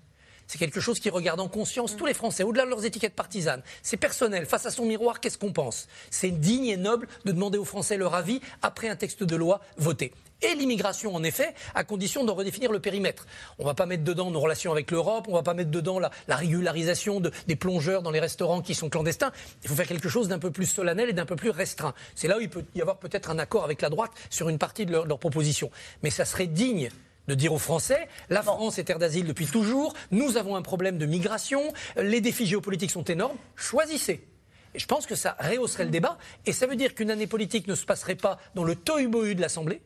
[0.51, 3.61] C'est quelque chose qui regarde en conscience tous les Français, au-delà de leurs étiquettes partisanes.
[3.83, 4.45] C'est personnel.
[4.45, 5.87] Face à son miroir, qu'est-ce qu'on pense?
[6.09, 9.61] C'est digne et noble de demander aux Français leur avis après un texte de loi
[9.77, 10.11] voté
[10.41, 13.27] et l'immigration, en effet, à condition de redéfinir le périmètre.
[13.59, 15.71] On ne va pas mettre dedans nos relations avec l'Europe, on ne va pas mettre
[15.71, 19.31] dedans la, régularisation des plongeurs dans les restaurants qui sont clandestins.
[19.63, 21.93] Il faut faire quelque chose d'un peu plus solennel et d'un peu plus restreint.
[22.15, 24.57] C'est là où il peut y avoir peut-être un accord avec la droite sur une
[24.57, 25.71] partie de leurs leur propositions.
[26.03, 26.89] Mais ça serait digne
[27.27, 30.97] de dire aux Français, la France est terre d'asile depuis toujours, nous avons un problème
[30.97, 31.61] de migration,
[31.97, 34.27] les défis géopolitiques sont énormes, choisissez.
[34.73, 37.67] Et je pense que ça rehausserait le débat, et ça veut dire qu'une année politique
[37.67, 39.81] ne se passerait pas dans le tohu-bohu de l'Assemblée,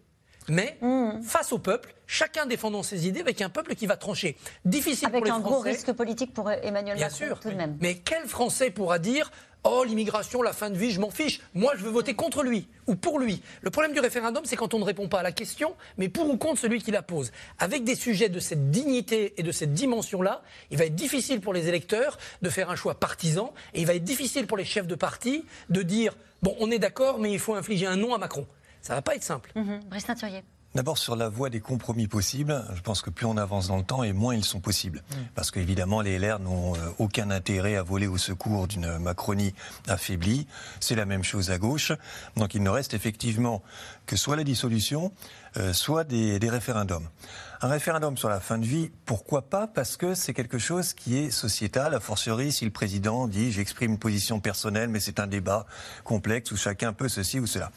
[0.48, 1.24] mais mmh.
[1.24, 4.38] face au peuple, chacun défendant ses idées avec un peuple qui va trancher.
[4.63, 5.32] Difficile pour les Français.
[5.32, 7.78] Avec un gros risque politique pour Emmanuel Bien Macron, sûr, tout de même.
[7.82, 9.32] Mais quel Français pourra dire
[9.67, 11.41] Oh, l'immigration, la fin de vie, je m'en fiche.
[11.56, 13.41] Moi, je veux voter contre lui ou pour lui.
[13.62, 16.30] Le problème du référendum, c'est quand on ne répond pas à la question, mais pour
[16.30, 17.32] ou contre celui qui la pose.
[17.58, 21.51] Avec des sujets de cette dignité et de cette dimension-là, il va être difficile pour
[21.51, 24.86] les électeurs de faire un choix partisan et il va être difficile pour les chefs
[24.86, 28.19] de parti de dire Bon, on est d'accord, mais il faut infliger un non à
[28.19, 28.45] Macron.
[28.84, 29.51] Ça ne va pas être simple.
[29.56, 29.80] Mmh.
[30.75, 33.83] D'abord sur la voie des compromis possibles, je pense que plus on avance dans le
[33.83, 35.03] temps et moins ils sont possibles.
[35.09, 35.15] Mm.
[35.33, 39.53] Parce qu'évidemment les LR n'ont euh, aucun intérêt à voler au secours d'une Macronie
[39.88, 40.47] affaiblie.
[40.81, 41.93] C'est la même chose à gauche.
[42.35, 43.63] Donc il ne reste effectivement
[44.05, 45.13] que soit la dissolution,
[45.55, 47.07] euh, soit des, des référendums.
[47.61, 49.67] Un référendum sur la fin de vie, pourquoi pas?
[49.67, 53.91] Parce que c'est quelque chose qui est sociétal, a fortiori si le président dit j'exprime
[53.91, 55.65] une position personnelle, mais c'est un débat
[56.03, 57.71] complexe où chacun peut ceci ou cela.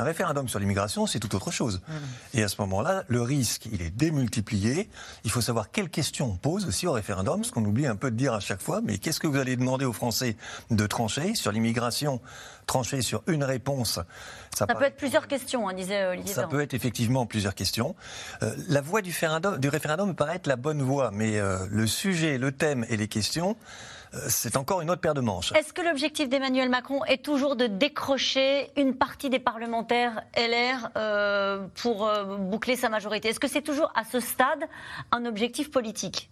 [0.00, 1.82] Un référendum sur l'immigration, c'est tout autre chose.
[1.86, 2.38] Mmh.
[2.38, 4.88] Et à ce moment-là, le risque, il est démultiplié.
[5.24, 8.10] Il faut savoir quelles questions on pose aussi au référendum, ce qu'on oublie un peu
[8.10, 8.80] de dire à chaque fois.
[8.82, 10.36] Mais qu'est-ce que vous allez demander aux Français
[10.70, 12.22] de trancher sur l'immigration?
[12.64, 14.00] Trancher sur une réponse.
[14.56, 16.32] Ça, peut être plusieurs questions, hein, disait Olivier.
[16.32, 17.94] Ça peut être effectivement plusieurs questions.
[18.42, 19.12] Euh, la voie du,
[19.58, 22.96] du, référendum me paraît être la bonne voie, mais euh, le sujet, le thème et
[22.96, 25.52] les questions euh, c'est encore une autre paire de manches.
[25.52, 31.66] Est-ce que l'objectif d'Emmanuel Macron est toujours de décrocher une partie des parlementaires LR euh,
[31.76, 33.28] pour euh, boucler sa majorité?
[33.28, 34.64] Est-ce que c'est toujours à ce stade
[35.12, 36.30] un objectif politique?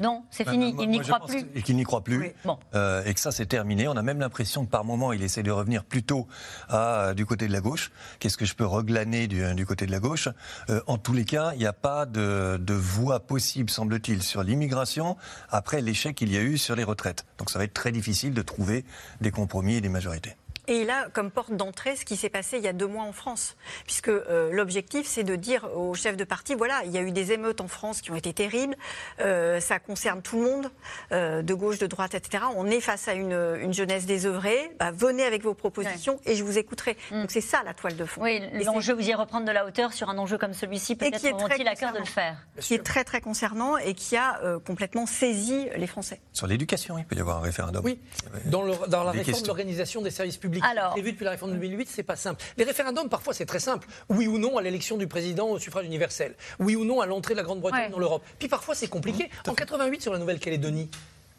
[0.00, 1.44] Non, c'est fini, il n'y croit plus.
[1.54, 2.32] Et qu'il n'y croit plus,
[2.74, 3.88] euh, et que ça c'est terminé.
[3.88, 6.26] On a même l'impression que par moment il essaie de revenir plutôt
[6.68, 7.90] à, du côté de la gauche.
[8.18, 10.28] Qu'est-ce que je peux reglaner du, du côté de la gauche?
[10.70, 14.42] Euh, En tous les cas, il n'y a pas de, de voie possible, semble-t-il, sur
[14.42, 15.16] l'immigration
[15.50, 17.26] après l'échec qu'il y a eu sur les retraites.
[17.38, 18.84] Donc ça va être très difficile de trouver
[19.20, 20.36] des compromis et des majorités.
[20.68, 23.04] Et il a comme porte d'entrée ce qui s'est passé il y a deux mois
[23.04, 23.56] en France.
[23.86, 27.10] Puisque euh, l'objectif, c'est de dire aux chefs de parti, voilà, il y a eu
[27.10, 28.76] des émeutes en France qui ont été terribles,
[29.20, 30.70] euh, ça concerne tout le monde,
[31.12, 32.44] euh, de gauche, de droite, etc.
[32.54, 36.44] On est face à une, une jeunesse désœuvrée, bah, venez avec vos propositions et je
[36.44, 36.98] vous écouterai.
[37.10, 37.22] Mm.
[37.22, 38.22] Donc c'est ça la toile de fond.
[38.22, 41.66] Oui, l'enjeu, vous y reprendre de la hauteur sur un enjeu comme celui-ci, peut-être auront-ils
[41.66, 42.36] à cœur de le faire.
[42.60, 46.20] Qui est très très concernant et qui a complètement saisi les Français.
[46.34, 47.82] Sur l'éducation, il peut y avoir un référendum.
[47.84, 47.98] Oui,
[48.44, 51.52] dans, le, dans la réforme de l'organisation des services publics alors, prévu depuis la réforme
[51.52, 52.42] de 2008, c'est pas simple.
[52.56, 53.88] Les référendums, parfois, c'est très simple.
[54.08, 56.34] Oui ou non à l'élection du président au suffrage universel.
[56.58, 58.24] Oui ou non à l'entrée de la Grande-Bretagne dans l'Europe.
[58.38, 59.30] Puis parfois, c'est compliqué.
[59.46, 60.88] En 88, sur la Nouvelle-Calédonie,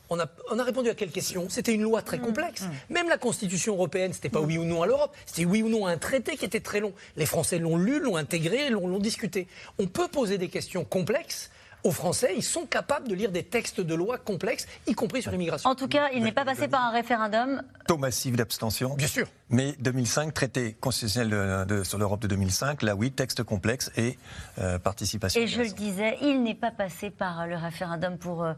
[0.10, 1.48] on a, on a, répondu à quelle question?
[1.50, 2.22] C'était une loi très mmh.
[2.22, 2.62] complexe.
[2.64, 2.94] Mmh.
[2.94, 5.86] Même la Constitution européenne, c'était pas oui ou non à l'Europe, c'était oui ou non
[5.86, 6.94] à un traité qui était très long.
[7.16, 9.48] Les Français l'ont lu, l'ont intégré, l'ont discuté.
[9.78, 11.52] On peut poser des questions complexes
[11.84, 15.32] aux Français, ils sont capables de lire des textes de loi complexes, y compris sur
[15.32, 15.70] l'immigration.
[15.70, 17.62] En tout cas, il n'est pas passé par un référendum.
[17.88, 18.96] Taux massif d'abstention.
[18.96, 19.28] Bien sûr.
[19.52, 24.20] Mais 2005, traité constitutionnel de, sur l'Europe de 2005, là oui, texte complexe et
[24.60, 25.42] euh, participation.
[25.42, 28.54] Et je le disais, il n'est pas passé par le référendum pour euh,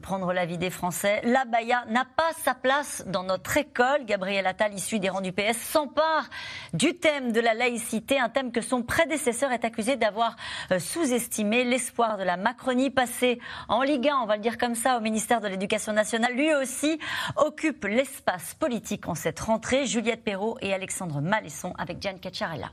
[0.00, 1.20] prendre l'avis des Français.
[1.24, 4.06] La Baïa n'a pas sa place dans notre école.
[4.06, 6.30] Gabriel Attal, issu des rangs du PS, s'empare
[6.72, 10.36] du thème de la laïcité, un thème que son prédécesseur est accusé d'avoir
[10.70, 11.64] euh, sous-estimé.
[11.64, 15.00] L'espoir de la Macronie passé en Ligue 1, on va le dire comme ça, au
[15.00, 16.98] ministère de l'Éducation nationale, lui aussi
[17.36, 19.84] occupe l'espace politique en cette rentrée.
[19.84, 20.24] Juliette
[20.60, 22.70] et Alexandre Malesson avec Diane Cacciarella.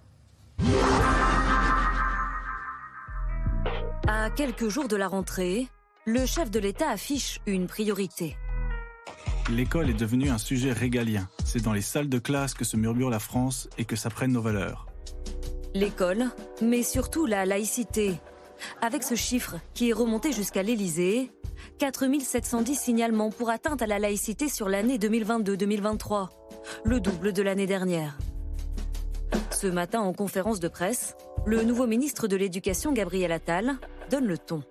[4.07, 5.67] À quelques jours de la rentrée,
[6.05, 8.37] le chef de l'État affiche une priorité.
[9.49, 11.27] L'école est devenue un sujet régalien.
[11.45, 14.41] C'est dans les salles de classe que se murmure la France et que s'apprennent nos
[14.41, 14.87] valeurs.
[15.73, 16.25] L'école,
[16.61, 18.19] mais surtout la laïcité.
[18.81, 21.31] Avec ce chiffre qui est remonté jusqu'à l'Élysée,
[21.79, 26.29] 4710 signalements pour atteinte à la laïcité sur l'année 2022-2023,
[26.83, 28.17] le double de l'année dernière.
[29.51, 33.75] Ce matin, en conférence de presse, le nouveau ministre de l'Éducation, Gabriel Attal,
[34.09, 34.61] donne le ton.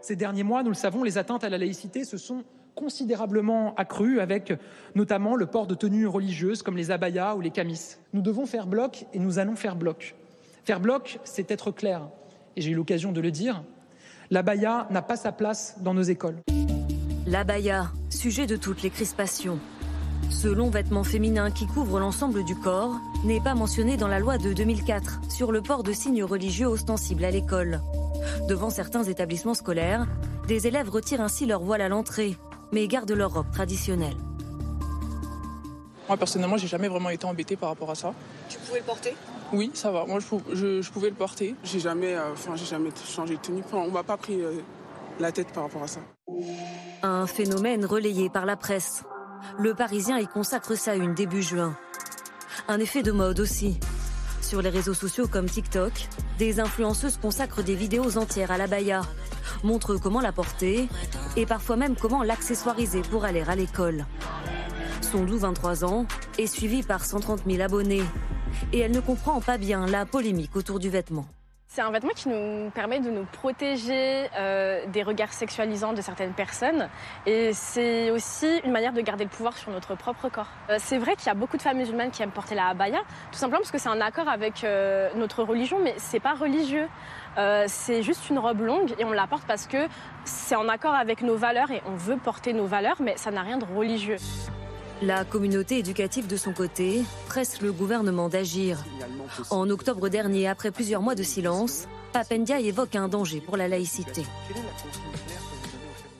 [0.00, 4.20] Ces derniers mois, nous le savons, les atteintes à la laïcité se sont considérablement accrues,
[4.20, 4.52] avec
[4.94, 7.96] notamment le port de tenues religieuses comme les abayas ou les camis.
[8.12, 10.14] Nous devons faire bloc et nous allons faire bloc.
[10.64, 12.08] Faire bloc, c'est être clair.
[12.56, 13.62] Et j'ai eu l'occasion de le dire,
[14.30, 16.36] l'abaya n'a pas sa place dans nos écoles.
[17.26, 19.58] L'abaya, sujet de toutes les crispations.
[20.30, 24.38] Ce long vêtement féminin qui couvre l'ensemble du corps n'est pas mentionné dans la loi
[24.38, 27.80] de 2004 sur le port de signes religieux ostensibles à l'école.
[28.48, 30.06] Devant certains établissements scolaires,
[30.46, 32.36] des élèves retirent ainsi leur voile à l'entrée,
[32.72, 34.16] mais gardent leur robe traditionnelle.
[36.08, 38.12] Moi personnellement, j'ai jamais vraiment été embêtée par rapport à ça.
[38.48, 39.14] Tu pouvais le porter?
[39.52, 40.04] Oui, ça va.
[40.04, 41.54] Moi, je, je, pouvais le porter.
[41.64, 43.62] J'ai jamais, euh, enfin, j'ai jamais changé de tenue.
[43.72, 44.52] On m'a pas pris euh,
[45.20, 46.00] la tête par rapport à ça.
[47.02, 49.04] Un phénomène relayé par la presse.
[49.58, 51.76] Le Parisien y consacre sa une début juin.
[52.68, 53.78] Un effet de mode aussi.
[54.40, 55.92] Sur les réseaux sociaux comme TikTok,
[56.38, 59.02] des influenceuses consacrent des vidéos entières à la baya,
[59.62, 60.88] montrent comment la porter
[61.36, 64.06] et parfois même comment l'accessoiriser pour aller à l'école.
[65.00, 66.06] Son doux 23 ans
[66.38, 68.04] est suivi par 130 000 abonnés
[68.72, 71.26] et elle ne comprend pas bien la polémique autour du vêtement.
[71.74, 76.32] C'est un vêtement qui nous permet de nous protéger euh, des regards sexualisants de certaines
[76.32, 76.88] personnes.
[77.26, 80.46] Et c'est aussi une manière de garder le pouvoir sur notre propre corps.
[80.70, 83.00] Euh, c'est vrai qu'il y a beaucoup de femmes musulmanes qui aiment porter la abaya,
[83.32, 86.86] tout simplement parce que c'est un accord avec euh, notre religion, mais c'est pas religieux.
[87.66, 89.88] c'est juste une robe longue et on la porte parce que
[90.22, 93.42] c'est en accord avec nos valeurs et on veut porter nos valeurs, mais ça n'a
[93.42, 94.18] rien de religieux.
[95.02, 98.82] La communauté éducative de son côté presse le gouvernement d'agir.
[99.50, 104.22] En octobre dernier, après plusieurs mois de silence, Papendia évoque un danger pour la laïcité.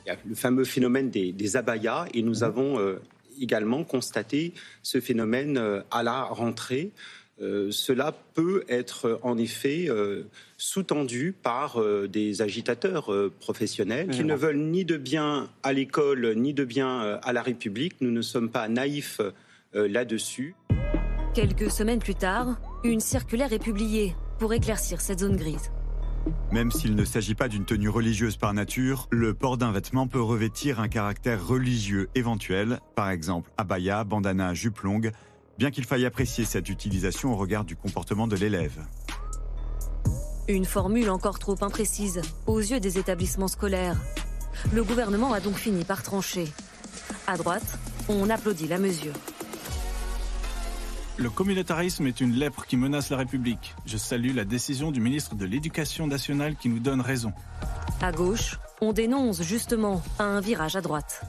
[0.05, 3.01] Il y a le fameux phénomène des, abayas et nous avons euh,
[3.41, 4.53] également constaté
[4.83, 6.91] ce phénomène euh, à la rentrée
[7.41, 10.23] euh, cela peut être en effet euh,
[10.57, 13.11] sous-tendu par euh, des agitateurs
[13.41, 17.95] professionnels qui ne veulent ni de bien à l'école ni de bien à la République.
[17.99, 19.19] Nous ne sommes pas naïfs
[19.73, 20.55] là-dessus.
[21.33, 25.71] Quelques semaines plus tard, une circulaire est publiée pour éclaircir cette zone grise.
[26.51, 30.21] Même s'il ne s'agit pas d'une tenue religieuse par nature, le port d'un vêtement peut
[30.21, 35.11] revêtir un caractère religieux éventuel, par exemple abaya, bandana, jupe longue,
[35.57, 38.85] bien qu'il faille apprécier cette utilisation au regard du comportement de l'élève.
[40.47, 43.97] Une formule encore trop imprécise aux yeux des établissements scolaires.
[44.73, 46.45] Le gouvernement a donc fini par trancher.
[47.27, 47.79] À droite,
[48.09, 49.13] on applaudit la mesure.
[51.17, 53.73] Le communautarisme est une lèpre qui menace la République.
[53.85, 57.31] Je salue la décision du ministre de l'Éducation nationale qui nous donne raison.
[58.01, 61.21] À gauche, on dénonce justement un virage à droite.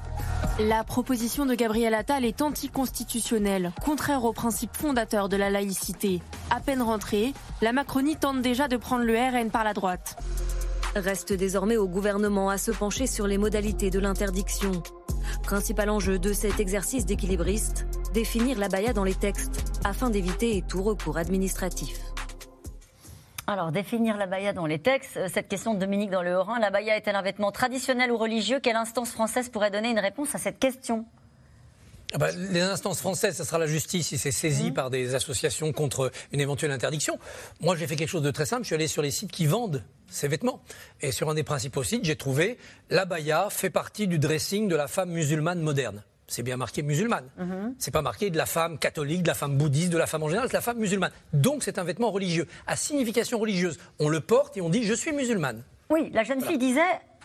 [0.59, 6.23] La proposition de Gabriel Attal est anticonstitutionnelle, contraire aux principes fondateurs de la laïcité.
[6.51, 10.17] À peine rentrée, la Macronie tente déjà de prendre le RN par la droite.
[10.95, 14.73] Reste désormais au gouvernement à se pencher sur les modalités de l'interdiction.
[15.43, 20.83] Principal enjeu de cet exercice d'équilibriste, définir la baya dans les textes afin d'éviter tout
[20.83, 22.16] recours administratif.
[23.49, 26.59] Alors, définir la baya dans les textes, euh, cette question de Dominique dans le Haut-Rhin,
[26.59, 30.35] la baya est-elle un vêtement traditionnel ou religieux Quelle instance française pourrait donner une réponse
[30.35, 31.05] à cette question?
[32.13, 34.75] Ah bah, les instances françaises, ce sera la justice si c'est saisi mmh.
[34.75, 37.21] par des associations contre une éventuelle interdiction.
[37.61, 38.63] Moi, j'ai fait quelque chose de très simple.
[38.63, 40.61] Je suis allé sur les sites qui vendent ces vêtements.
[41.01, 42.59] Et sur un des principaux sites, j'ai trouvé
[42.91, 47.29] la baya fait partie du dressing de la femme musulmane moderne c'est bien marqué musulmane.
[47.39, 47.75] Mhm.
[47.79, 50.29] C'est pas marqué de la femme catholique, de la femme bouddhiste, de la femme en
[50.29, 51.13] général, c'est la femme musulmane.
[51.33, 53.79] Donc c'est un vêtement religieux, à signification religieuse.
[53.99, 55.63] On le porte et on dit je suis musulmane.
[55.91, 56.81] Oui, la jeune fille disait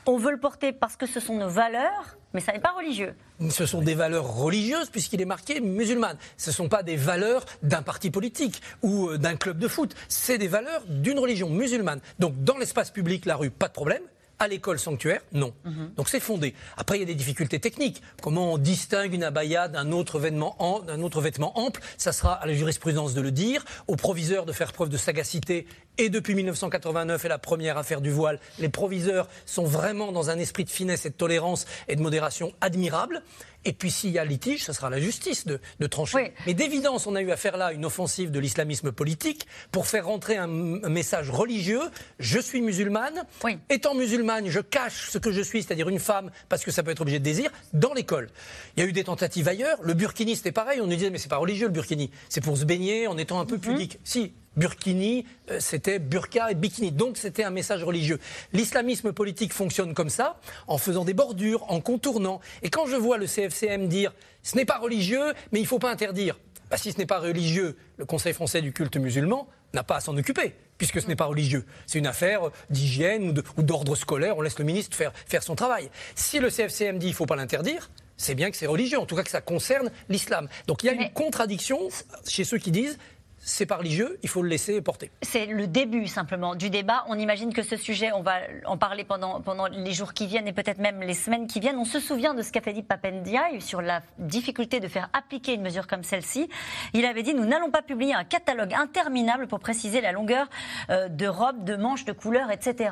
[0.06, 3.14] on veut le porter parce que ce sont nos valeurs, mais ça n'est pas religieux.
[3.50, 6.18] Ce sont des valeurs religieuses puisqu'il est marqué musulmane.
[6.38, 9.96] Ce ne sont pas des valeurs d'un parti politique ou euh, d'un club de foot.
[10.08, 12.02] C'est des valeurs d'une religion musulmane.
[12.20, 14.02] Donc dans l'espace public, la rue, pas de problème
[14.42, 15.54] à l'école sanctuaire, non.
[15.66, 15.94] Mhm.
[15.96, 16.56] Donc c'est fondé.
[16.76, 18.02] Après, il y a des difficultés techniques.
[18.24, 21.80] Comment on distingue une abaya d'un autre, vêtement, autre vêtement ample?
[21.98, 25.68] Ça sera à la jurisprudence de le dire, au proviseur de faire preuve de sagacité.
[26.00, 30.40] Et depuis 1989 et la première affaire du voile, les proviseurs sont vraiment dans un
[30.40, 33.22] esprit de finesse et de tolérance et de modération admirable.
[33.66, 36.34] Et puis s'il y a litige, ce sera la justice de, trancher.
[36.46, 40.06] Mais d'évidence, on a eu affaire là à une offensive de l'islamisme politique pour faire
[40.06, 41.82] rentrer un, message religieux.
[42.20, 43.26] Je suis musulmane.
[43.70, 46.92] Étant musulmane, je cache ce que je suis, c'est-à-dire une femme, parce que ça peut
[46.92, 48.30] être objet de désir, dans l'école.
[48.76, 49.78] Il y a eu des tentatives ailleurs.
[49.82, 50.82] Le burkini, c'était pareil.
[50.82, 52.12] On nous disait, mais c'est pas religieux le burkini.
[52.30, 53.62] C'est pour se baigner en étant un peu mhm.
[53.62, 54.00] pudique.
[54.04, 56.92] Si, Burkini, euh, c'était burqa et bikini.
[56.92, 58.20] Donc c'était un message religieux.
[58.54, 62.42] L'islamisme politique fonctionne comme ça, en faisant des bordures, en contournant.
[62.62, 65.80] Et quand je vois le CFCM dire ce n'est pas religieux, mais il ne faut
[65.80, 66.40] pas interdire.
[66.70, 70.00] Bah, si ce n'est pas religieux, le Conseil français du culte musulman n'a pas à
[70.00, 71.66] s'en occuper, puisque ce n'est pas religieux.
[71.86, 75.90] C'est une affaire d'hygiène ou d'ordre scolaire, on laisse le ministre faire, faire son travail.
[76.16, 79.06] Si le CFCM dit qu'il ne faut pas l'interdire, c'est bien que c'est religieux, en
[79.06, 80.48] tout cas que ça concerne l'islam.
[80.68, 81.90] Donc il y a une contradiction
[82.28, 82.98] chez ceux qui disent
[83.44, 85.10] c'est pas religieux, il faut le laisser porter.
[85.24, 87.06] C'est le début simplement du débat.
[87.08, 88.36] On imagine que ce sujet, on va
[88.66, 91.78] en parler pendant, les jours qui viennent et peut-être même les semaines qui viennent.
[91.78, 95.56] On se souvient de ce qu'a fait dit Papendiaï sur la difficulté de faire appliquer
[95.56, 96.50] une mesure comme celle-ci.
[96.94, 100.48] Il avait dit nous n'allons pas publier un catalogue interminable pour préciser la longueur
[100.92, 102.92] euh, de robes, de manches, de couleurs, etc.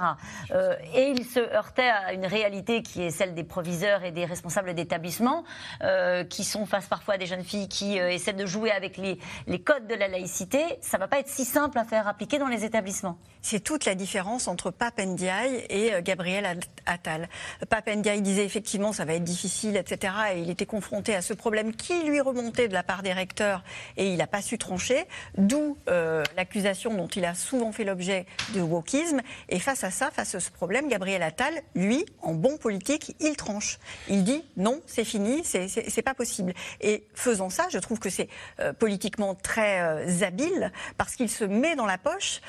[0.51, 4.25] Euh, et il se heurtait à une réalité qui est celle des proviseurs et des
[4.25, 5.43] responsables d'établissements
[5.83, 9.19] euh, qui sont face parfois à des jeunes filles qui essaient de jouer avec les
[9.61, 10.38] codes de la laïcité
[10.81, 13.17] ça ne va pas être si simple à faire appliquer dans les établissements.
[13.41, 17.29] C'est toute la différence entre Pape Ndiaye et euh, Gabriel Attal.
[17.69, 20.13] Pape Ndiaye disait effectivement ça va être difficile, etc.
[20.35, 23.63] Et il était confronté à ce problème qui lui remontait de la part des recteurs
[23.95, 25.05] et il n'a pas su trancher,
[25.37, 29.21] d'où euh, l'accusation dont il a souvent fait l'objet de wokisme.
[29.47, 33.37] Et face à ça, face à ce problème, Gabriel Attal, lui, en bon politique, il
[33.37, 33.79] tranche.
[34.09, 36.53] Il dit non, c'est fini, c'est pas possible.
[36.81, 38.27] Et faisant ça, je trouve que c'est
[38.59, 42.41] euh, politiquement très habile parce qu'il se met dans la poche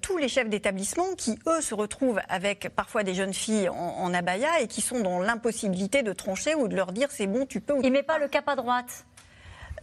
[0.00, 4.60] tous les chefs d'établissement qui, eux, se retrouvent avec parfois des jeunes filles en, abaya
[4.60, 7.74] et qui sont dans l'impossibilité de trancher ou de leur dire c'est bon, tu peux.
[7.82, 9.04] Il met pas le cap à droite.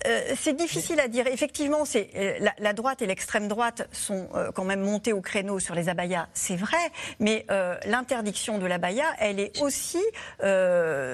[0.06, 1.28] Euh, c'est difficile à dire.
[1.28, 5.60] Effectivement, c'est euh, la, droite et l'extrême droite sont euh, quand même montés au créneau
[5.60, 6.78] sur les abayas, c'est vrai,
[7.20, 7.46] mais
[7.86, 10.02] l'interdiction de l'abaya, elle est aussi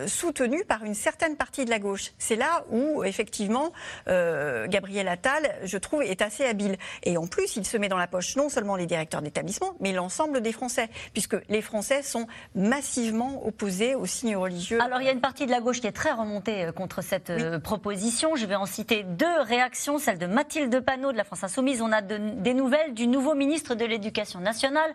[0.08, 2.12] soutenue par une certaine partie de la gauche.
[2.18, 3.72] C'est là où, effectivement,
[4.08, 6.78] Gabriel Attal, je trouve, est assez habile.
[7.04, 9.92] Et en plus, il se met dans la poche non seulement les directeurs d'établissement, mais
[9.92, 14.82] l'ensemble des Français, puisque les Français sont massivement opposés aux signes religieux.
[14.82, 17.32] Alors, il y a une partie de la gauche qui est très remontée contre cette
[17.60, 18.36] proposition.
[18.36, 21.82] Je vais en citer deux réactions, celle de Mathilde Panot de la France Insoumise.
[21.82, 24.94] On a des nouvelles du nouveau ministre de l'Éducation nationale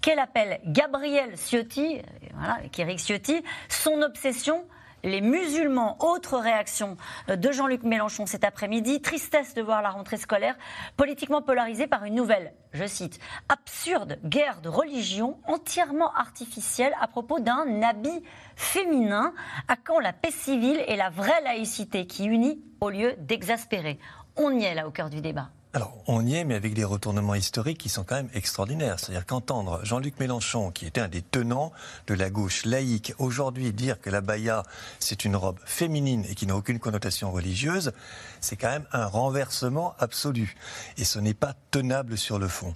[0.00, 2.00] qu'elle appelle Gabriel Ciotti,
[2.34, 3.42] voilà, Eric Ciotti.
[3.68, 4.64] Son obsession,
[5.02, 5.96] les musulmans.
[6.00, 6.96] Autre réaction
[7.28, 9.00] de Jean-Luc Mélenchon cet après-midi.
[9.00, 10.56] Tristesse de voir la rentrée scolaire
[10.96, 17.40] politiquement polarisée par une nouvelle, je cite, absurde guerre de religion entièrement artificielle à propos
[17.40, 18.22] d'un habit
[18.56, 19.34] féminin.
[19.68, 23.98] À quand la paix civile et la vraie laïcité qui unit au lieu d'exaspérer
[24.36, 25.50] On y est là au cœur du débat.
[25.74, 29.00] Alors, on y est, mais avec des retournements historiques qui sont quand même extraordinaires.
[29.00, 31.72] C'est-à-dire qu'entendre Jean-Luc Mélenchon, qui était un des tenants
[32.08, 34.64] de la gauche laïque, aujourd'hui dire que la baya,
[34.98, 37.92] c'est une robe féminine et qui n'a aucune connotation religieuse,
[38.42, 40.56] c'est quand même un renversement absolu.
[40.98, 42.74] Et ce n'est pas tenable sur le fond.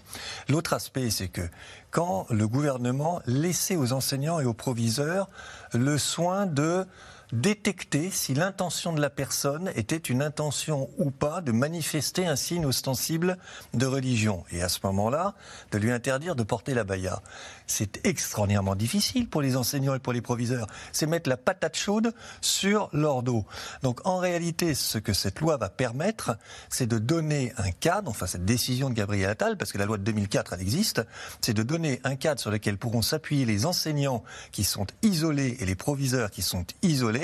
[0.48, 1.46] L'autre aspect, c'est que
[1.90, 5.28] quand le gouvernement laissait aux enseignants et aux proviseurs
[5.74, 6.86] le soin de
[7.32, 12.66] détecter si l'intention de la personne était une intention ou pas de manifester un signe
[12.66, 13.36] ostensible
[13.74, 14.44] de religion.
[14.50, 15.34] Et à ce moment-là,
[15.72, 17.22] de lui interdire de porter la baya.
[17.66, 20.68] C'est extraordinairement difficile pour les enseignants et pour les proviseurs.
[20.92, 23.44] C'est mettre la patate chaude sur leur dos.
[23.82, 28.26] Donc en réalité, ce que cette loi va permettre, c'est de donner un cadre, enfin
[28.26, 31.02] cette décision de Gabriel Attal, parce que la loi de 2004, elle existe,
[31.40, 34.22] c'est de donner un cadre sur lequel pourront s'appuyer les enseignants
[34.52, 37.15] qui sont isolés et les proviseurs qui sont isolés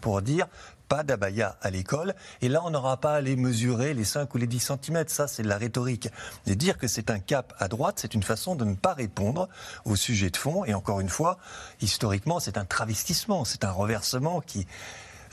[0.00, 0.46] pour dire
[0.88, 2.14] pas d'abaya à l'école.
[2.40, 5.04] Et là, on n'aura pas à les mesurer les 5 ou les 10 cm.
[5.08, 6.08] Ça, c'est de la rhétorique.
[6.46, 9.48] Et dire que c'est un cap à droite, c'est une façon de ne pas répondre
[9.84, 10.64] au sujet de fond.
[10.64, 11.38] Et encore une fois,
[11.80, 14.66] historiquement, c'est un travestissement, c'est un reversement qui,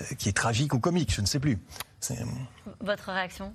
[0.01, 1.59] euh, qui est tragique ou comique, je ne sais plus.
[2.81, 3.53] Votre réaction?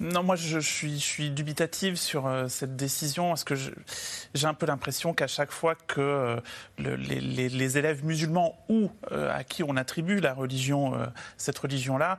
[0.00, 4.54] Non, moi je, suis, je suis dubitative sur euh, cette décision parce que j'ai un
[4.54, 6.40] peu l'impression qu'à chaque fois que euh,
[6.78, 10.92] les, les, élèves musulmans ou euh, à qui on attribue la religion,
[11.36, 12.18] cette religion-là,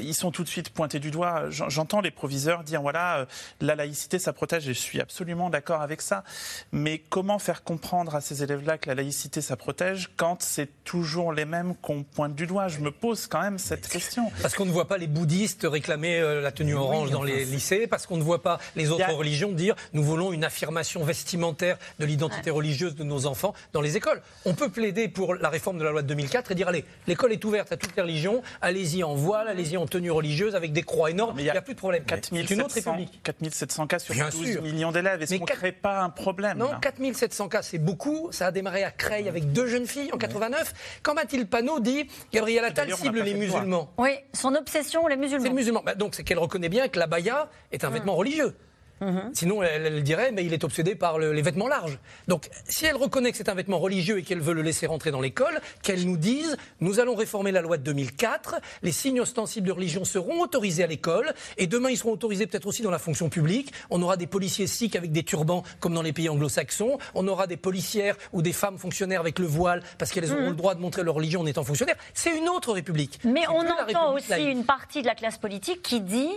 [0.00, 1.50] ils sont tout de suite pointés du doigt.
[1.50, 3.26] J'entends les proviseurs dire voilà,
[3.60, 6.24] la laïcité ça protège et je suis absolument d'accord avec ça.
[6.72, 11.32] Mais comment faire comprendre à ces élèves-là que la laïcité ça protège quand c'est toujours
[11.32, 12.68] les mêmes qu'on pointe du doigt?
[12.68, 14.30] Je me pose quand même cette question.
[14.40, 18.06] Parce qu'on ne voit pas les bouddhistes réclamer la tenue orange dans les lycées, parce
[18.06, 22.50] qu'on ne voit pas les autres religions dire nous voulons une affirmation vestimentaire de l'identité
[22.50, 24.20] religieuse de nos enfants dans les écoles.
[24.44, 27.32] On peut plaider pour la réforme de la loi de 2004 et dire allez, l'école
[27.32, 30.82] est ouverte à toutes les religions, allez-y en voile, allez-y en tenue religieuse avec des
[30.82, 32.04] croix énormes, il n'y a, plus de problème.
[32.04, 37.48] 4700 cas sur 12 millions d'élèves, est-ce qu'on ne crée pas un problème Non, 4700
[37.48, 38.28] cas, c'est beaucoup.
[38.32, 41.00] Ça a démarré à Creil avec deux jeunes filles en 89.
[41.02, 43.92] Quand Mathilde Panot dit Gabriel Attal cible les musulmans.
[43.98, 45.44] Oui, son obsession, les musulmans.
[45.44, 45.82] C'est musulmans.
[45.84, 48.54] Bah, donc c'est qu'elle reconnaît bien que la baya est un vêtement religieux.
[49.00, 49.30] Mhm.
[49.32, 51.98] Sinon, elle, dirait, mais il est obsédé par les vêtements larges.
[52.26, 55.10] Donc, si elle reconnaît que c'est un vêtement religieux et qu'elle veut le laisser rentrer
[55.10, 59.66] dans l'école, qu'elle nous dise, nous allons réformer la loi de 2004, les signes ostensibles
[59.66, 62.98] de religion seront autorisés à l'école, et demain, ils seront autorisés peut-être aussi dans la
[62.98, 63.72] fonction publique.
[63.90, 66.98] On aura des policiers sikhs avec des turbans, comme dans les pays anglo-saxons.
[67.14, 70.48] On aura des policières ou des femmes fonctionnaires avec le voile, parce qu'elles auront mhm.
[70.50, 71.96] le droit de montrer leur religion en étant fonctionnaires.
[72.14, 73.20] C'est une autre république.
[73.24, 76.30] Mais on entend aussi une partie de la classe politique qui dit,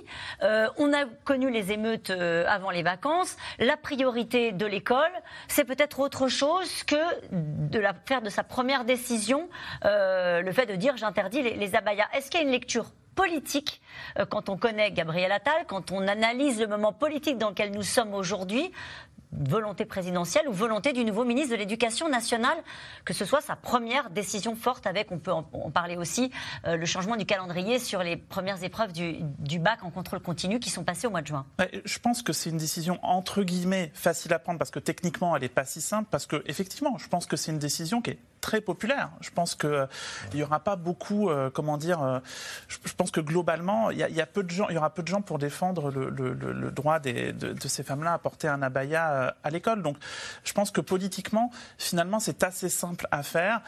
[0.43, 5.11] euh, on a connu les émeutes euh, avant les vacances, la priorité de l'école,
[5.47, 6.95] c'est peut-être autre chose que
[7.31, 9.49] de la, faire de sa première décision
[9.85, 12.07] euh, le fait de dire j'interdis les, les abayas.
[12.13, 13.81] Est-ce qu'il y a une lecture politique
[14.17, 17.83] euh, quand on connaît Gabriel Attal, quand on analyse le moment politique dans lequel nous
[17.83, 18.71] sommes aujourd'hui,
[19.31, 22.57] volonté présidentielle ou volonté du nouveau ministre de l'Éducation nationale,
[23.05, 26.31] que ce soit sa première décision forte avec, on peut en, parler aussi,
[26.67, 30.69] euh, le changement du calendrier sur les premières épreuves du, bac en contrôle continu qui
[30.69, 31.45] sont passées au mois de juin.
[31.85, 35.43] Je pense que c'est une décision entre guillemets facile à prendre parce que techniquement elle
[35.43, 38.19] n'est pas si simple, parce que effectivement, je pense que c'est une décision qui est
[38.41, 39.11] très populaire.
[39.21, 39.85] Je pense qu'il euh,
[40.33, 42.21] n'y aura pas beaucoup, euh, comment dire,
[42.67, 45.21] je, pense que globalement, il y, a peu de gens, y aura peu de gens
[45.21, 49.81] pour défendre le, droit de, ces femmes-là à porter un abaya euh, à l'école.
[49.81, 49.97] Donc
[50.43, 53.61] je pense que politiquement, finalement, c'est assez simple à faire.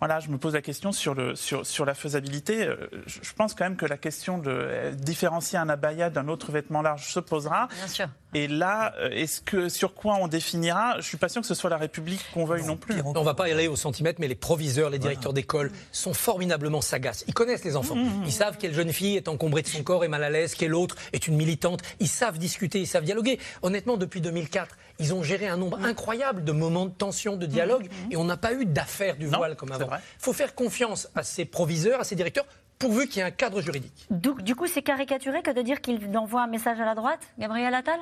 [0.00, 2.66] Voilà, je me pose la question sur, la faisabilité.
[2.66, 6.52] Euh, je pense quand même que la question de euh, différencier un abaya d'un autre
[6.52, 7.68] vêtement large se posera.
[7.68, 8.08] Bien sûr.
[8.34, 10.96] Et là, euh, est-ce que sur quoi on définira?
[10.98, 12.96] Je suis pas sûr que ce soit la République qu'on veuille non, plus.
[13.04, 16.80] On va pas y aller au centimètre, mais les proviseurs, les directeurs d'école sont formidablement
[16.80, 17.24] sagaces.
[17.28, 17.94] Ils connaissent les enfants.
[17.94, 18.24] Mmh, mmh, mmh.
[18.26, 20.74] Ils savent quelle jeune fille est encombrée de son corps et mal à l'aise, quelle
[20.74, 21.80] autre est une militante.
[22.00, 23.38] Ils savent discuter, ils savent dialoguer.
[23.62, 27.88] Honnêtement, depuis 2004, ils ont géré un nombre incroyable de moments de tension, de dialogue,
[28.10, 29.86] et on n'a pas eu d'affaires du voile comme avant.
[29.86, 32.46] Il faut faire confiance à ces proviseurs, à ces directeurs,
[32.78, 34.06] pourvu qu'il y ait un cadre juridique.
[34.10, 37.74] Du, coup, c'est caricaturé que de dire qu'il envoie un message à la droite, Gabriel
[37.74, 37.98] Attal?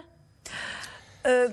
[1.25, 1.49] Euh,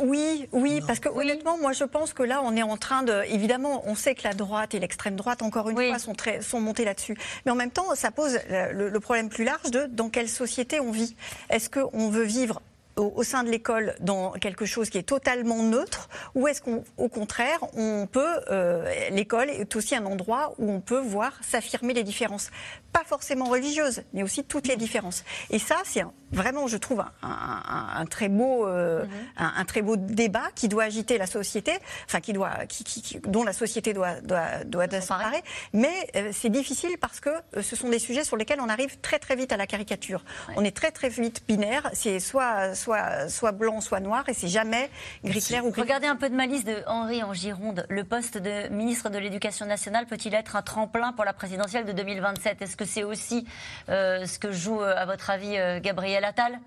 [0.00, 3.24] oui, oui, parce que honnêtement, moi je pense que là, on est en train de.
[3.28, 6.60] Évidemment, on sait que la droite et l'extrême droite, encore une fois, sont, très, sont
[6.60, 7.16] montés là-dessus.
[7.44, 10.80] Mais en même temps, ça pose le, le, problème plus large de dans quelle société
[10.80, 11.14] on vit.
[11.50, 12.62] Est-ce qu'on veut vivre
[12.96, 17.58] au, sein de l'école dans quelque chose qui est totalement neutre ou est-ce qu'au contraire
[17.74, 22.50] on peut euh, l'école est aussi un endroit où on peut voir s'affirmer les différences.
[22.92, 25.24] Pas forcément religieuses mais aussi toutes les différences.
[25.50, 29.58] Et ça c'est vraiment je trouve un, très beau euh, mm-hmm.
[29.58, 31.72] un, très beau débat qui doit agiter la société
[32.06, 35.42] enfin qui doit qui, dont la société doit doit doit s'emparer.
[35.72, 37.30] mais euh, c'est difficile parce que
[37.60, 40.24] ce sont des sujets sur lesquels on arrive très très vite à la caricature.
[40.56, 41.90] On est très très vite binaire.
[41.92, 44.90] C'est soit soit, soit blanc, soit noir, et c'est jamais
[45.24, 45.82] gris clair ou gris.
[45.82, 47.86] Regardez un peu de malice de Henri en Gironde.
[47.88, 51.92] Le poste de ministre de l'Éducation nationale peut-il être un tremplin pour la présidentielle de
[51.92, 53.46] 2027 Est-ce que c'est aussi
[53.88, 56.58] euh, ce que joue, euh, à votre avis, euh, Gabriel Attal?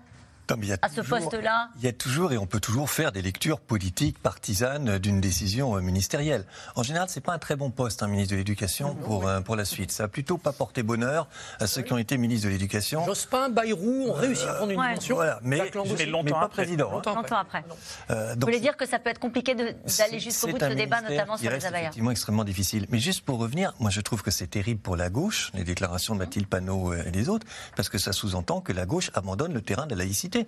[0.82, 4.18] À ce poste-là Il y a toujours, et on peut toujours faire des lectures politiques,
[4.18, 6.44] partisanes d'une décision ministérielle.
[6.74, 9.56] En général, c'est pas un très bon poste, un ministre de l'Éducation, pour, euh, pour
[9.56, 9.90] la suite.
[9.92, 11.28] Ça a plutôt pas porté bonheur
[11.60, 13.04] à ceux qui ont été ministres de l'Éducation.
[13.04, 15.16] Jospin, Bayrou ont réussi à prendre une dimension.
[15.16, 15.70] Voilà, mais,
[16.06, 16.90] longtemps pas président.
[16.90, 17.02] Hein.
[17.04, 17.64] Longtemps après.
[18.10, 21.00] Euh, Vous voulez dire que ça peut être compliqué d'aller jusqu'au bout de ce débat,
[21.00, 22.86] notamment sur les C'est effectivement extrêmement difficile.
[22.90, 26.14] Mais juste pour revenir, moi je trouve que c'est terrible pour la gauche, les déclarations
[26.14, 29.60] de Mathilde Panot et des autres, parce que ça sous-entend que la gauche abandonne le
[29.60, 30.35] terrain de la laïcité.
[30.36, 30.46] Okay.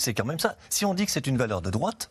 [0.00, 0.56] C'est quand même ça.
[0.70, 2.08] Si on dit que c'est une valeur de droite,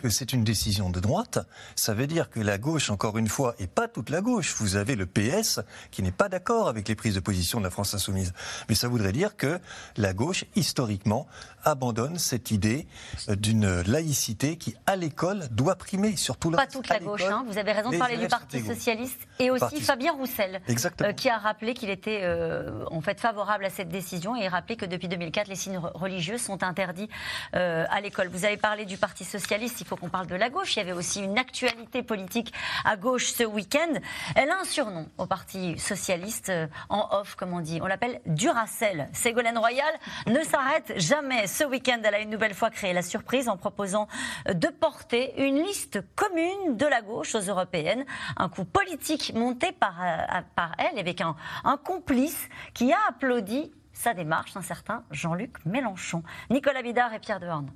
[0.00, 1.40] que c'est une décision de droite,
[1.74, 4.76] ça veut dire que la gauche, encore une fois, et pas toute la gauche, vous
[4.76, 5.60] avez le PS
[5.90, 8.32] qui n'est pas d'accord avec les prises de position de la France insoumise.
[8.68, 9.58] Mais ça voudrait dire que
[9.96, 11.26] la gauche, historiquement,
[11.64, 12.86] abandonne cette idée
[13.28, 17.44] euh, d'une laïcité qui, à l'école, doit primer, surtout Pas toute la gauche, hein.
[17.48, 20.60] vous avez raison de parler du Parti Socialiste, et aussi Fabien Roussel,
[21.02, 24.76] euh, qui a rappelé qu'il était euh, en fait favorable à cette décision, et rappelé
[24.76, 27.08] que depuis 2004, les signes religieux sont interdits
[27.52, 28.28] à l'école.
[28.28, 30.76] Vous avez parlé du Parti Socialiste, il faut qu'on parle de la gauche.
[30.76, 32.52] Il y avait aussi une actualité politique
[32.84, 33.92] à gauche ce week-end.
[34.34, 37.80] Elle a un surnom au Parti socialiste, euh, en off, comme on dit.
[37.82, 39.08] On l'appelle Duracell.
[39.12, 39.92] Ségolène Royal
[40.26, 41.46] ne s'arrête jamais.
[41.46, 44.08] Ce week-end, elle a une nouvelle fois créé la surprise en proposant
[44.46, 48.04] de porter une liste commune de la gauche aux européennes.
[48.36, 51.36] Un coup politique monté par, euh, par elle avec un
[51.84, 56.22] complice qui a applaudi sa démarche, un certain Jean-Luc Mélenchon.
[56.50, 57.70] Nicolas Bidard et Pierre Dehorne.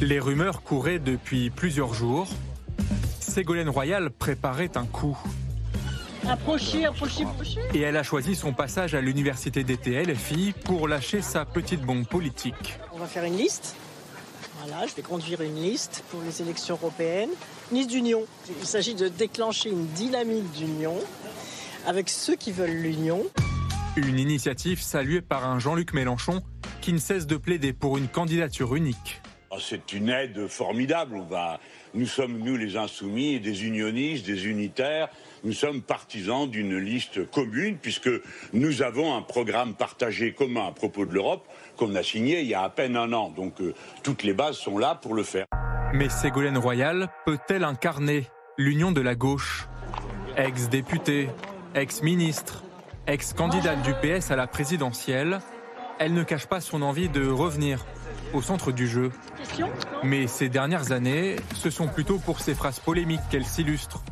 [0.00, 2.28] Les rumeurs couraient depuis plusieurs jours.
[3.20, 5.16] Ségolène Royal préparait un coup.
[6.28, 7.60] Approchez, approchez, approchez.
[7.74, 12.06] Et elle a choisi son passage à l'université d'été LFI pour lâcher sa petite bombe
[12.06, 12.78] politique.
[12.92, 13.76] On va faire une liste.
[14.60, 17.30] Voilà, je vais conduire une liste pour les élections européennes.
[17.70, 18.24] Une liste d'union.
[18.60, 20.96] Il s'agit de déclencher une dynamique d'union
[21.86, 23.24] avec ceux qui veulent l'union.
[23.96, 26.42] Une initiative saluée par un Jean-Luc Mélenchon
[26.80, 29.20] qui ne cesse de plaider pour une candidature unique.
[29.50, 31.16] Ah, c'est une aide formidable.
[31.16, 31.58] On va,
[31.94, 35.08] nous sommes, nous les insoumis, des unionistes, des unitaires.
[35.42, 38.10] Nous sommes partisans d'une liste commune puisque
[38.52, 42.54] nous avons un programme partagé commun à propos de l'Europe qu'on a signé il y
[42.54, 43.30] a à peine un an.
[43.30, 45.46] Donc euh, toutes les bases sont là pour le faire.
[45.94, 48.26] Mais Ségolène Royal peut-elle incarner
[48.58, 49.66] l'union de la gauche?
[50.36, 51.30] Ex-députée,
[51.80, 52.64] ex-ministre,
[53.06, 55.40] ex-candidate du PS à la présidentielle,
[55.98, 57.84] elle ne cache pas son envie de revenir
[58.32, 59.10] au centre du jeu.
[60.02, 64.02] Mais ces dernières années, ce sont plutôt pour ses phrases polémiques qu'elle s'illustre.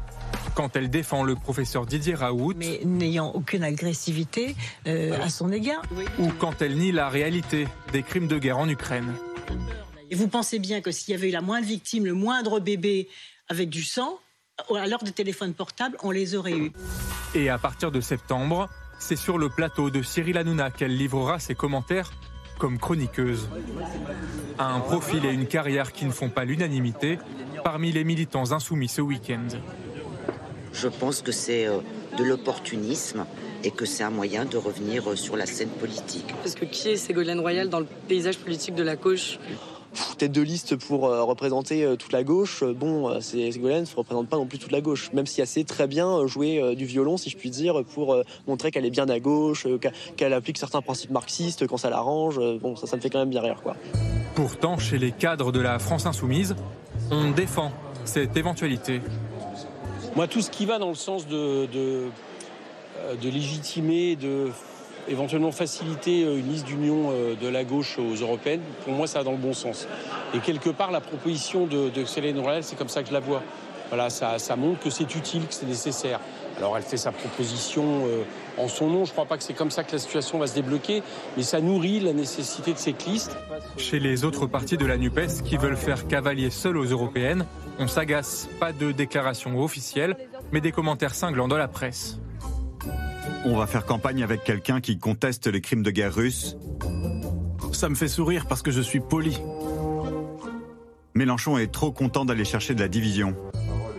[0.54, 2.54] Quand elle défend le professeur Didier Raoult.
[2.56, 4.56] Mais n'ayant aucune agressivité
[4.86, 5.82] euh, à son égard.
[6.18, 9.12] Ou quand elle nie la réalité des crimes de guerre en Ukraine.
[10.10, 13.08] Et vous pensez bien que s'il y avait eu la moindre victime, le moindre bébé
[13.48, 14.18] avec du sang,
[14.74, 16.72] à l'heure de téléphone portable, on les aurait eus.
[17.34, 21.54] Et à partir de septembre, c'est sur le plateau de Cyril Hanouna qu'elle livrera ses
[21.54, 22.12] commentaires
[22.58, 23.48] comme chroniqueuse.
[24.58, 27.18] Un profil et une carrière qui ne font pas l'unanimité
[27.62, 29.46] parmi les militants insoumis ce week-end.
[30.72, 31.78] Je pense que c'est euh,
[32.18, 33.26] de l'opportunisme
[33.64, 36.34] et que c'est un moyen de revenir euh, sur la scène politique.
[36.42, 39.38] Parce que qui est Ségolène Royal dans le paysage politique de la gauche?
[40.18, 44.46] Tête de liste pour euh, représenter toute la gauche, bon, Ségolène ne représente pas non
[44.46, 47.36] plus toute la gauche, même si elle sait très bien jouer du violon, si je
[47.36, 48.16] puis dire, pour
[48.46, 49.66] montrer qu'elle est bien à gauche,
[50.16, 52.40] qu'elle applique certains principes marxistes quand ça l'arrange.
[52.60, 53.76] Bon, ça, ça me fait quand même bien rire, quoi.
[54.34, 56.56] Pourtant, chez les cadres de la France insoumise,
[57.10, 57.72] on défend
[58.04, 59.00] cette éventualité.
[60.14, 62.04] Moi, tout ce qui va dans le sens de, de,
[63.20, 64.50] de légitimer, de
[65.08, 69.32] éventuellement faciliter une liste d'union de la gauche aux européennes, pour moi, ça va dans
[69.32, 69.86] le bon sens.
[70.34, 73.42] Et quelque part, la proposition de, Céline Royal, c'est comme ça que je la vois.
[73.88, 76.20] Voilà, ça, montre que c'est utile, que c'est nécessaire.
[76.58, 78.02] Alors elle fait sa proposition
[78.58, 79.04] en son nom.
[79.04, 81.02] Je ne crois pas que c'est comme ça que la situation va se débloquer,
[81.36, 83.36] mais ça nourrit la nécessité de cette liste.
[83.76, 87.46] Chez les autres partis de la NUPES qui veulent faire cavalier seul aux européennes,
[87.78, 88.48] on s'agace.
[88.58, 90.16] Pas de déclaration officielle,
[90.52, 92.18] mais des commentaires cinglants dans la presse.
[93.48, 96.56] On va faire campagne avec quelqu'un qui conteste les crimes de guerre russes.
[97.72, 99.38] Ça me fait sourire parce que je suis poli.
[101.14, 103.36] Mélenchon est trop content d'aller chercher de la division.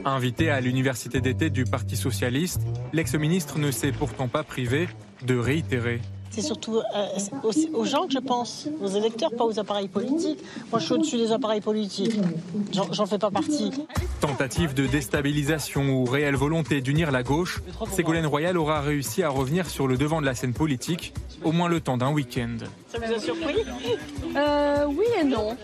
[0.04, 4.90] Invité à l'université d'été du Parti socialiste, l'ex-ministre ne s'est pourtant pas privé
[5.26, 6.02] de réitérer.
[6.30, 7.08] C'est surtout euh,
[7.44, 10.40] aux, aux, gens que je pense, aux électeurs, pas aux appareils politiques.
[10.72, 12.20] Moi, je suis au-dessus des appareils politiques.
[12.72, 13.72] J'en fais pas partie.
[14.22, 17.62] Tentative de déstabilisation ou réelle volonté d'unir la gauche,
[17.92, 21.14] Ségolène Royal aura réussi à revenir sur le devant de la scène politique,
[21.44, 22.58] au moins le temps d'un week-end.
[22.88, 23.64] Ça vous a surpris?
[24.36, 25.56] Euh, Oui et non.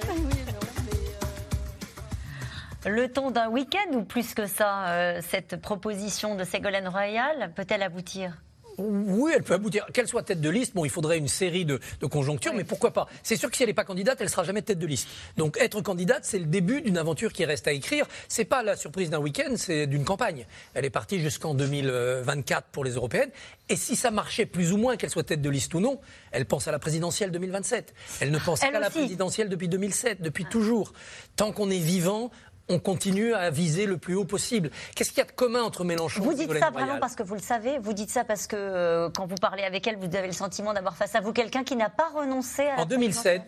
[2.85, 7.81] Le temps d'un week-end ou plus que ça, euh, cette proposition de Ségolène Royal peut-elle
[7.81, 8.33] aboutir?
[8.77, 9.85] Oui, elle peut aboutir.
[9.93, 12.59] Qu'elle soit tête de liste, bon, il faudrait une série de, de conjonctures, oui.
[12.59, 13.07] mais pourquoi pas?
[13.23, 15.07] C'est sûr que si elle n'est pas candidate, elle sera jamais tête de liste.
[15.37, 18.05] Donc être candidate, c'est le début d'une aventure qui reste à écrire.
[18.27, 20.45] C'est pas la surprise d'un week-end, c'est d'une campagne.
[20.73, 23.29] Elle est partie jusqu'en 2024 pour les européennes.
[23.69, 25.99] Et si ça marchait plus ou moins, qu'elle soit tête de liste ou non,
[26.31, 27.93] elle pense à la présidentielle 2027.
[28.21, 30.93] Elle ne pense qu'à la présidentielle depuis 2007, depuis toujours.
[31.35, 32.31] Tant qu'on est vivant,
[32.69, 34.71] on continue à viser le plus haut possible.
[34.95, 36.99] Qu'est-ce qu'il y a de commun entre Mélenchon vous et dites Ségolène ça Royal vraiment
[36.99, 39.85] parce que vous le savez Vous dites ça parce que euh, quand vous parlez avec
[39.87, 42.79] elle, vous avez le sentiment d'avoir face à vous quelqu'un qui n'a pas renoncé à
[42.79, 43.41] En 2007,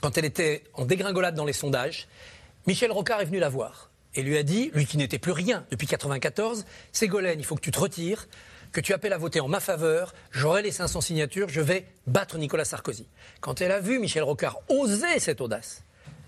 [0.00, 2.08] quand elle était en dégringolade dans les sondages,
[2.66, 5.64] Michel Rocard est venu la voir et lui a dit, lui qui n'était plus rien
[5.70, 8.28] depuis 94, Ségolène, il faut que tu te retires,
[8.72, 12.38] que tu appelles à voter en ma faveur, j'aurai les 500 signatures, je vais battre
[12.38, 13.06] Nicolas Sarkozy.
[13.40, 15.82] Quand elle a vu Michel Rocard oser cette audace,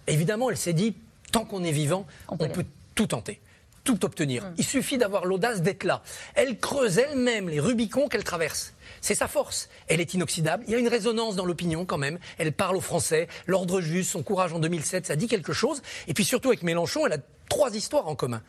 [0.07, 0.97] évidemment, elle s'est dit,
[1.33, 2.65] tant qu'on est vivant, on, peut,
[2.95, 3.41] tout tenter
[3.87, 4.45] tout obtenir.
[4.45, 4.55] Hum.
[4.59, 6.03] Il suffit d'avoir l'audace d'être là.
[6.35, 8.75] Elle creuse elle-même les Rubicons qu'elle traverse.
[9.01, 9.71] C'est sa force.
[9.87, 10.65] Elle est inoxydable.
[10.67, 12.19] Il y a une résonance dans l'opinion quand même.
[12.37, 13.29] Elle parle aux Français.
[13.47, 15.81] L'ordre juste, son courage en 2007, ça dit quelque chose.
[16.09, 17.19] Et puis surtout avec Mélenchon, elle a
[17.49, 18.43] trois histoires en commun.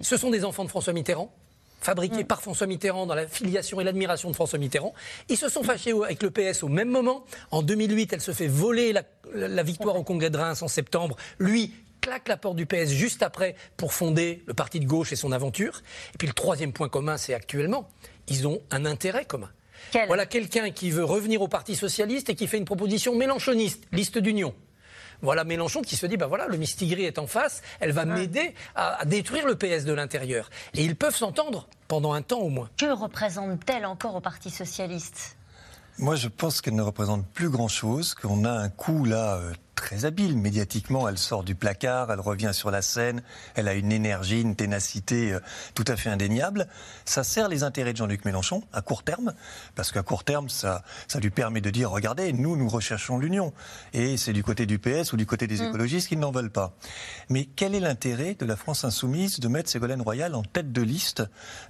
[0.00, 1.34] Ce sont des enfants de François Mitterrand
[1.80, 2.24] fabriqués Hum.
[2.24, 4.94] par François Mitterrand dans la filiation et l'admiration de François Mitterrand.
[5.28, 7.26] Ils se sont fâchés avec le PS au même moment.
[7.50, 9.02] En 2008, elle se fait voler la,
[9.34, 11.16] la victoire au Congrès de Reims en septembre.
[11.38, 11.74] Lui,
[12.04, 15.32] claque la porte du PS juste après pour fonder le parti de gauche et son
[15.32, 15.80] aventure.
[16.12, 17.88] Et puis le troisième point commun, c'est actuellement,
[18.28, 19.50] ils ont un intérêt commun.
[19.90, 23.84] Quel voilà quelqu'un qui veut revenir au Parti socialiste et qui fait une proposition mélanchoniste,
[23.90, 24.54] liste d'union.
[25.22, 28.54] Voilà Mélenchon qui se dit, ben voilà, le Mistigri est en face, elle va m'aider
[28.74, 30.50] à, à détruire le PS de l'intérieur.
[30.74, 32.68] Et ils peuvent s'entendre pendant un temps au moins.
[32.76, 35.38] Que représente-t-elle encore au Parti socialiste?
[35.98, 40.04] Moi, je pense qu'elle ne représente plus grand-chose, qu'on a un coup là euh, très
[40.04, 40.36] habile.
[40.36, 43.22] Médiatiquement, elle sort du placard, elle revient sur la scène,
[43.54, 45.40] elle a une énergie, une ténacité euh,
[45.74, 46.68] tout à fait indéniable.
[47.04, 49.34] Ça sert les intérêts de Jean-Luc Mélenchon à court terme,
[49.74, 53.52] parce qu'à court terme, ça, ça lui permet de dire, regardez, nous, nous recherchons l'union.
[53.92, 55.68] Et c'est du côté du PS ou du côté des mm.
[55.68, 56.74] écologistes qui n'en veulent pas.
[57.28, 60.82] Mais quel est l'intérêt de la France insoumise de mettre Ségolène Royal en tête de
[60.82, 61.22] liste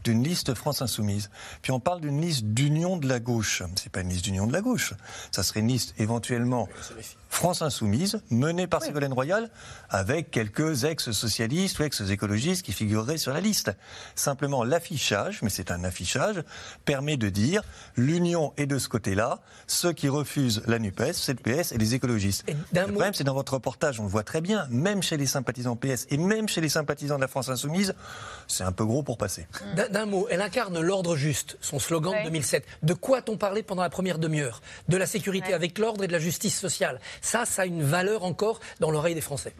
[0.04, 1.30] d'une liste France insoumise?
[1.62, 3.62] Puis on parle d'une liste d'union de la gauche.
[3.76, 4.94] C'est pas une liste d'union de la gauche.
[5.30, 6.68] Ça serait une liste éventuellement
[7.34, 7.93] France Insoumise,
[8.30, 9.50] menée par Ségolène Royal,
[9.90, 13.72] avec quelques ex-socialistes ou ex-écologistes qui figureraient sur la liste.
[14.14, 16.42] Simplement, l'affichage, mais c'est un affichage,
[16.84, 17.62] permet de dire
[17.96, 21.94] l'union est de ce côté-là, ceux qui refusent la NUPES, c'est le PS et les
[21.94, 22.44] écologistes.
[22.72, 25.76] le problème, c'est dans votre reportage, on le voit très bien, même chez les sympathisants
[25.76, 27.94] PS et même chez les sympathisants de la France Insoumise,
[28.48, 29.46] c'est un peu gros pour passer.
[29.90, 32.64] D'un mot, elle incarne l'ordre juste, son slogan de 2007.
[32.82, 34.60] De quoi a-t-on parlé pendant la première demi-heure?
[34.88, 37.00] De la sécurité avec l'ordre et de la justice sociale.
[37.20, 39.54] Ça, ça a une valeur encore dans l'oreille des Français.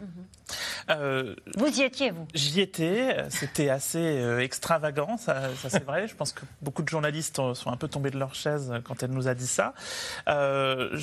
[0.89, 2.27] Euh, vous y étiez, vous?
[2.33, 3.17] J'y étais.
[3.29, 6.07] C'était assez euh, extravagant, ça, c'est vrai.
[6.07, 9.11] Je pense que beaucoup de journalistes sont un peu tombés de leur chaise quand elle
[9.11, 9.73] nous a dit ça.
[10.27, 10.99] Euh,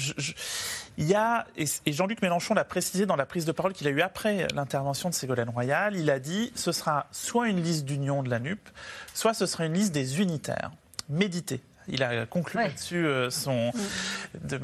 [0.98, 3.90] il y a, et, Jean-Luc Mélenchon l'a précisé dans la prise de parole qu'il a
[3.90, 8.22] eue après l'intervention de Ségolène Royal, il a dit ce sera soit une liste d'union
[8.22, 8.68] de la NUP,
[9.14, 10.70] soit ce sera une liste des unitaires.
[11.08, 11.60] Méditez.
[11.88, 13.72] Il a conclu là-dessus euh, son.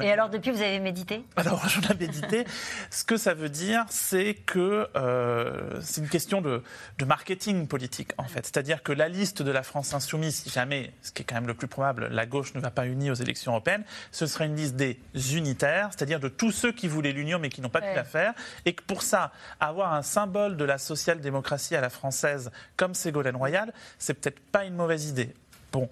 [0.01, 1.23] Et alors, depuis, vous avez médité?
[1.35, 2.45] Alors, j'en ai médité.
[2.89, 6.63] Ce que ça veut dire, c'est que euh, c'est une question de,
[7.05, 8.45] marketing politique, en fait.
[8.45, 11.47] C'est-à-dire que la liste de la France insoumise, si jamais, ce qui est quand même
[11.47, 14.55] le plus probable, la gauche ne va pas unir aux élections européennes, ce serait une
[14.55, 14.99] liste des
[15.33, 18.33] unitaires, c'est-à-dire de tous ceux qui voulaient l'union mais qui n'ont pas pu la faire.
[18.65, 23.35] Et que pour ça, avoir un symbole de la social-démocratie à la française comme Ségolène
[23.35, 25.33] Royal, c'est peut-être pas une mauvaise idée.
[25.71, 25.89] Bon.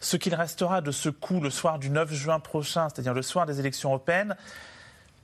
[0.00, 3.46] Ce qu'il restera de ce coup le soir du 9 juin prochain, c'est-à-dire le soir
[3.46, 4.36] des élections européennes,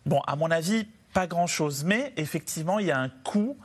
[0.06, 1.84] bon, à mon avis, pas grand-chose.
[1.84, 3.56] Mais effectivement, il y a un coup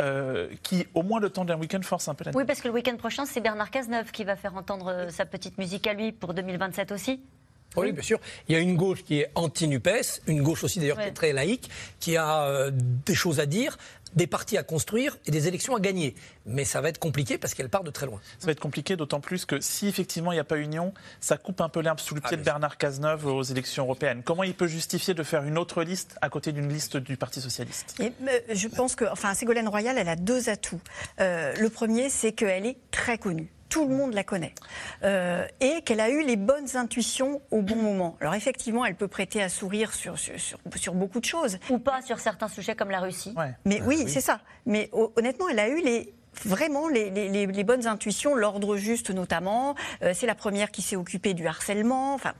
[0.00, 2.68] euh, qui, au moins le temps d'un week-end, force un peu la Oui, parce que
[2.68, 5.92] le week-end prochain, c'est Bernard Cazeneuve qui va faire entendre euh, sa petite musique à
[5.92, 7.20] lui pour 2027 aussi.
[7.76, 8.18] Oui, bien sûr.
[8.48, 11.32] Il y a une gauche qui est anti-NUPES, une gauche aussi d'ailleurs qui est très
[11.32, 13.76] laïque, qui a euh, des choses à dire,
[14.14, 16.14] des partis à construire et des élections à gagner.
[16.46, 18.20] Mais ça va être compliqué parce qu'elle part de très loin.
[18.38, 21.36] Ça va être compliqué, d'autant plus que si effectivement il n'y a pas union, ça
[21.36, 24.22] coupe un peu l'herbe sous le pied ah, de Bernard Cazeneuve aux élections européennes.
[24.24, 27.40] Comment il peut justifier de faire une autre liste à côté d'une liste du Parti
[27.40, 27.94] socialiste?
[28.00, 30.80] Et, euh, Je pense que, enfin, Ségolène Royal, elle a deux atouts.
[31.20, 34.54] Euh, le premier, c'est qu'elle est très connue tout le monde la connaît.
[35.02, 38.16] Euh, et qu'elle a eu les bonnes intuitions au bon moment.
[38.20, 40.38] Alors effectivement, elle peut prêter à sourire sur, sur,
[40.76, 41.58] sur, beaucoup de choses.
[41.70, 43.34] Ou pas sur certains sujets comme la Russie.
[43.64, 44.04] Mais oui.
[44.08, 44.40] c'est ça.
[44.66, 49.74] Mais honnêtement, elle a eu les, vraiment les, bonnes intuitions, l'ordre juste notamment.
[50.02, 52.14] Euh, c'est la première qui s'est occupée du harcèlement.
[52.14, 52.32] Enfin,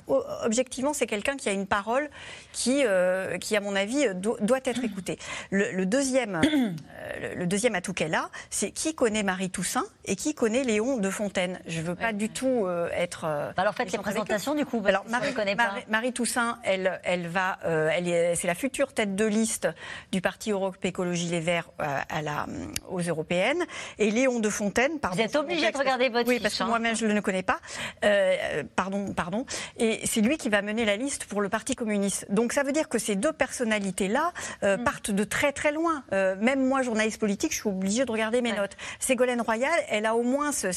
[0.44, 2.08] objectivement, c'est quelqu'un qui a une parole
[2.52, 5.18] qui, euh, qui à mon avis, doit être écoutée.
[5.50, 10.34] Le, deuxième, euh, le deuxième atout qu'elle a, c'est qui connaît Marie Toussaint et qui
[10.34, 11.60] connaît Léon de Fontaine.
[11.66, 13.22] Je ne veux pas du tout être.
[13.22, 14.82] Bah, alors faites les présentations du coup.
[14.86, 15.74] Alors Marie, pas.
[15.88, 19.68] Marie, Toussaint, elle, elle va, elle c'est la future tête de liste
[20.12, 22.46] du Parti Europe Écologie Les Verts à la,
[22.88, 23.64] aux européennes
[23.98, 24.98] et Léon de Fontaine.
[24.98, 26.66] Pardon, Vous êtes obligé de regarder votre Oui, parce que hein.
[26.66, 27.58] moi-même, je ne le connais pas.
[28.04, 29.46] Euh, pardon, pardon.
[29.78, 32.26] Et c'est lui qui va mener la liste pour le Parti communiste.
[32.30, 34.32] Donc ça veut dire que ces deux personnalités-là
[34.62, 34.84] euh, mm.
[34.84, 36.02] partent de très très loin.
[36.12, 38.76] Euh, même moi, journaliste politique, je suis obligée de regarder mes notes.
[38.98, 40.74] Ségolène Royal, elle a au moins cette,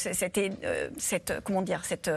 [0.98, 2.10] cette, comment dire, cette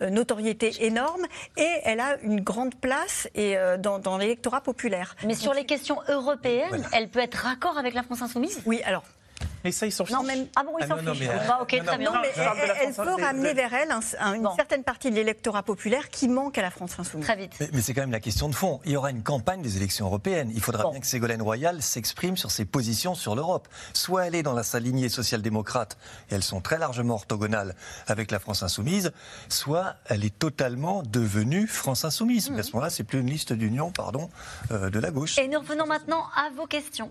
[0.00, 1.26] notoriété énorme
[1.56, 5.16] et elle a une grande place et, dans, l'électorat populaire.
[5.24, 8.60] Mais sur les questions européennes, elle peut être raccord avec la France insoumise?
[8.66, 9.04] Oui, alors
[9.64, 10.16] mais ça, ils s'en fichent.
[10.16, 10.46] Non, même...
[10.56, 11.28] Ah bon, ils s'en fichent.
[11.60, 12.12] ok, très bien.
[12.12, 12.30] Non, mais
[12.80, 13.90] elle, peut ramener vers elle
[14.36, 17.26] une certaine partie de l'électorat populaire qui manque à la France insoumise.
[17.26, 17.56] Très vite.
[17.72, 18.80] Mais, c'est quand même la question de fond.
[18.84, 20.50] Il y aura une campagne des élections européennes.
[20.54, 23.68] Il faudra bien que Ségolène Royal s'exprime sur ses positions sur l'Europe.
[23.92, 25.96] Soit elle est dans sa lignée social-démocrate,
[26.30, 27.74] et elles sont très largement orthogonales
[28.06, 29.12] avec la France insoumise,
[29.48, 32.50] soit elle est totalement devenue France insoumise.
[32.50, 34.30] Mais à ce moment-là, c'est plus une liste d'union, pardon,
[34.70, 35.38] euh, de la gauche.
[35.38, 37.10] Et nous revenons maintenant à vos questions.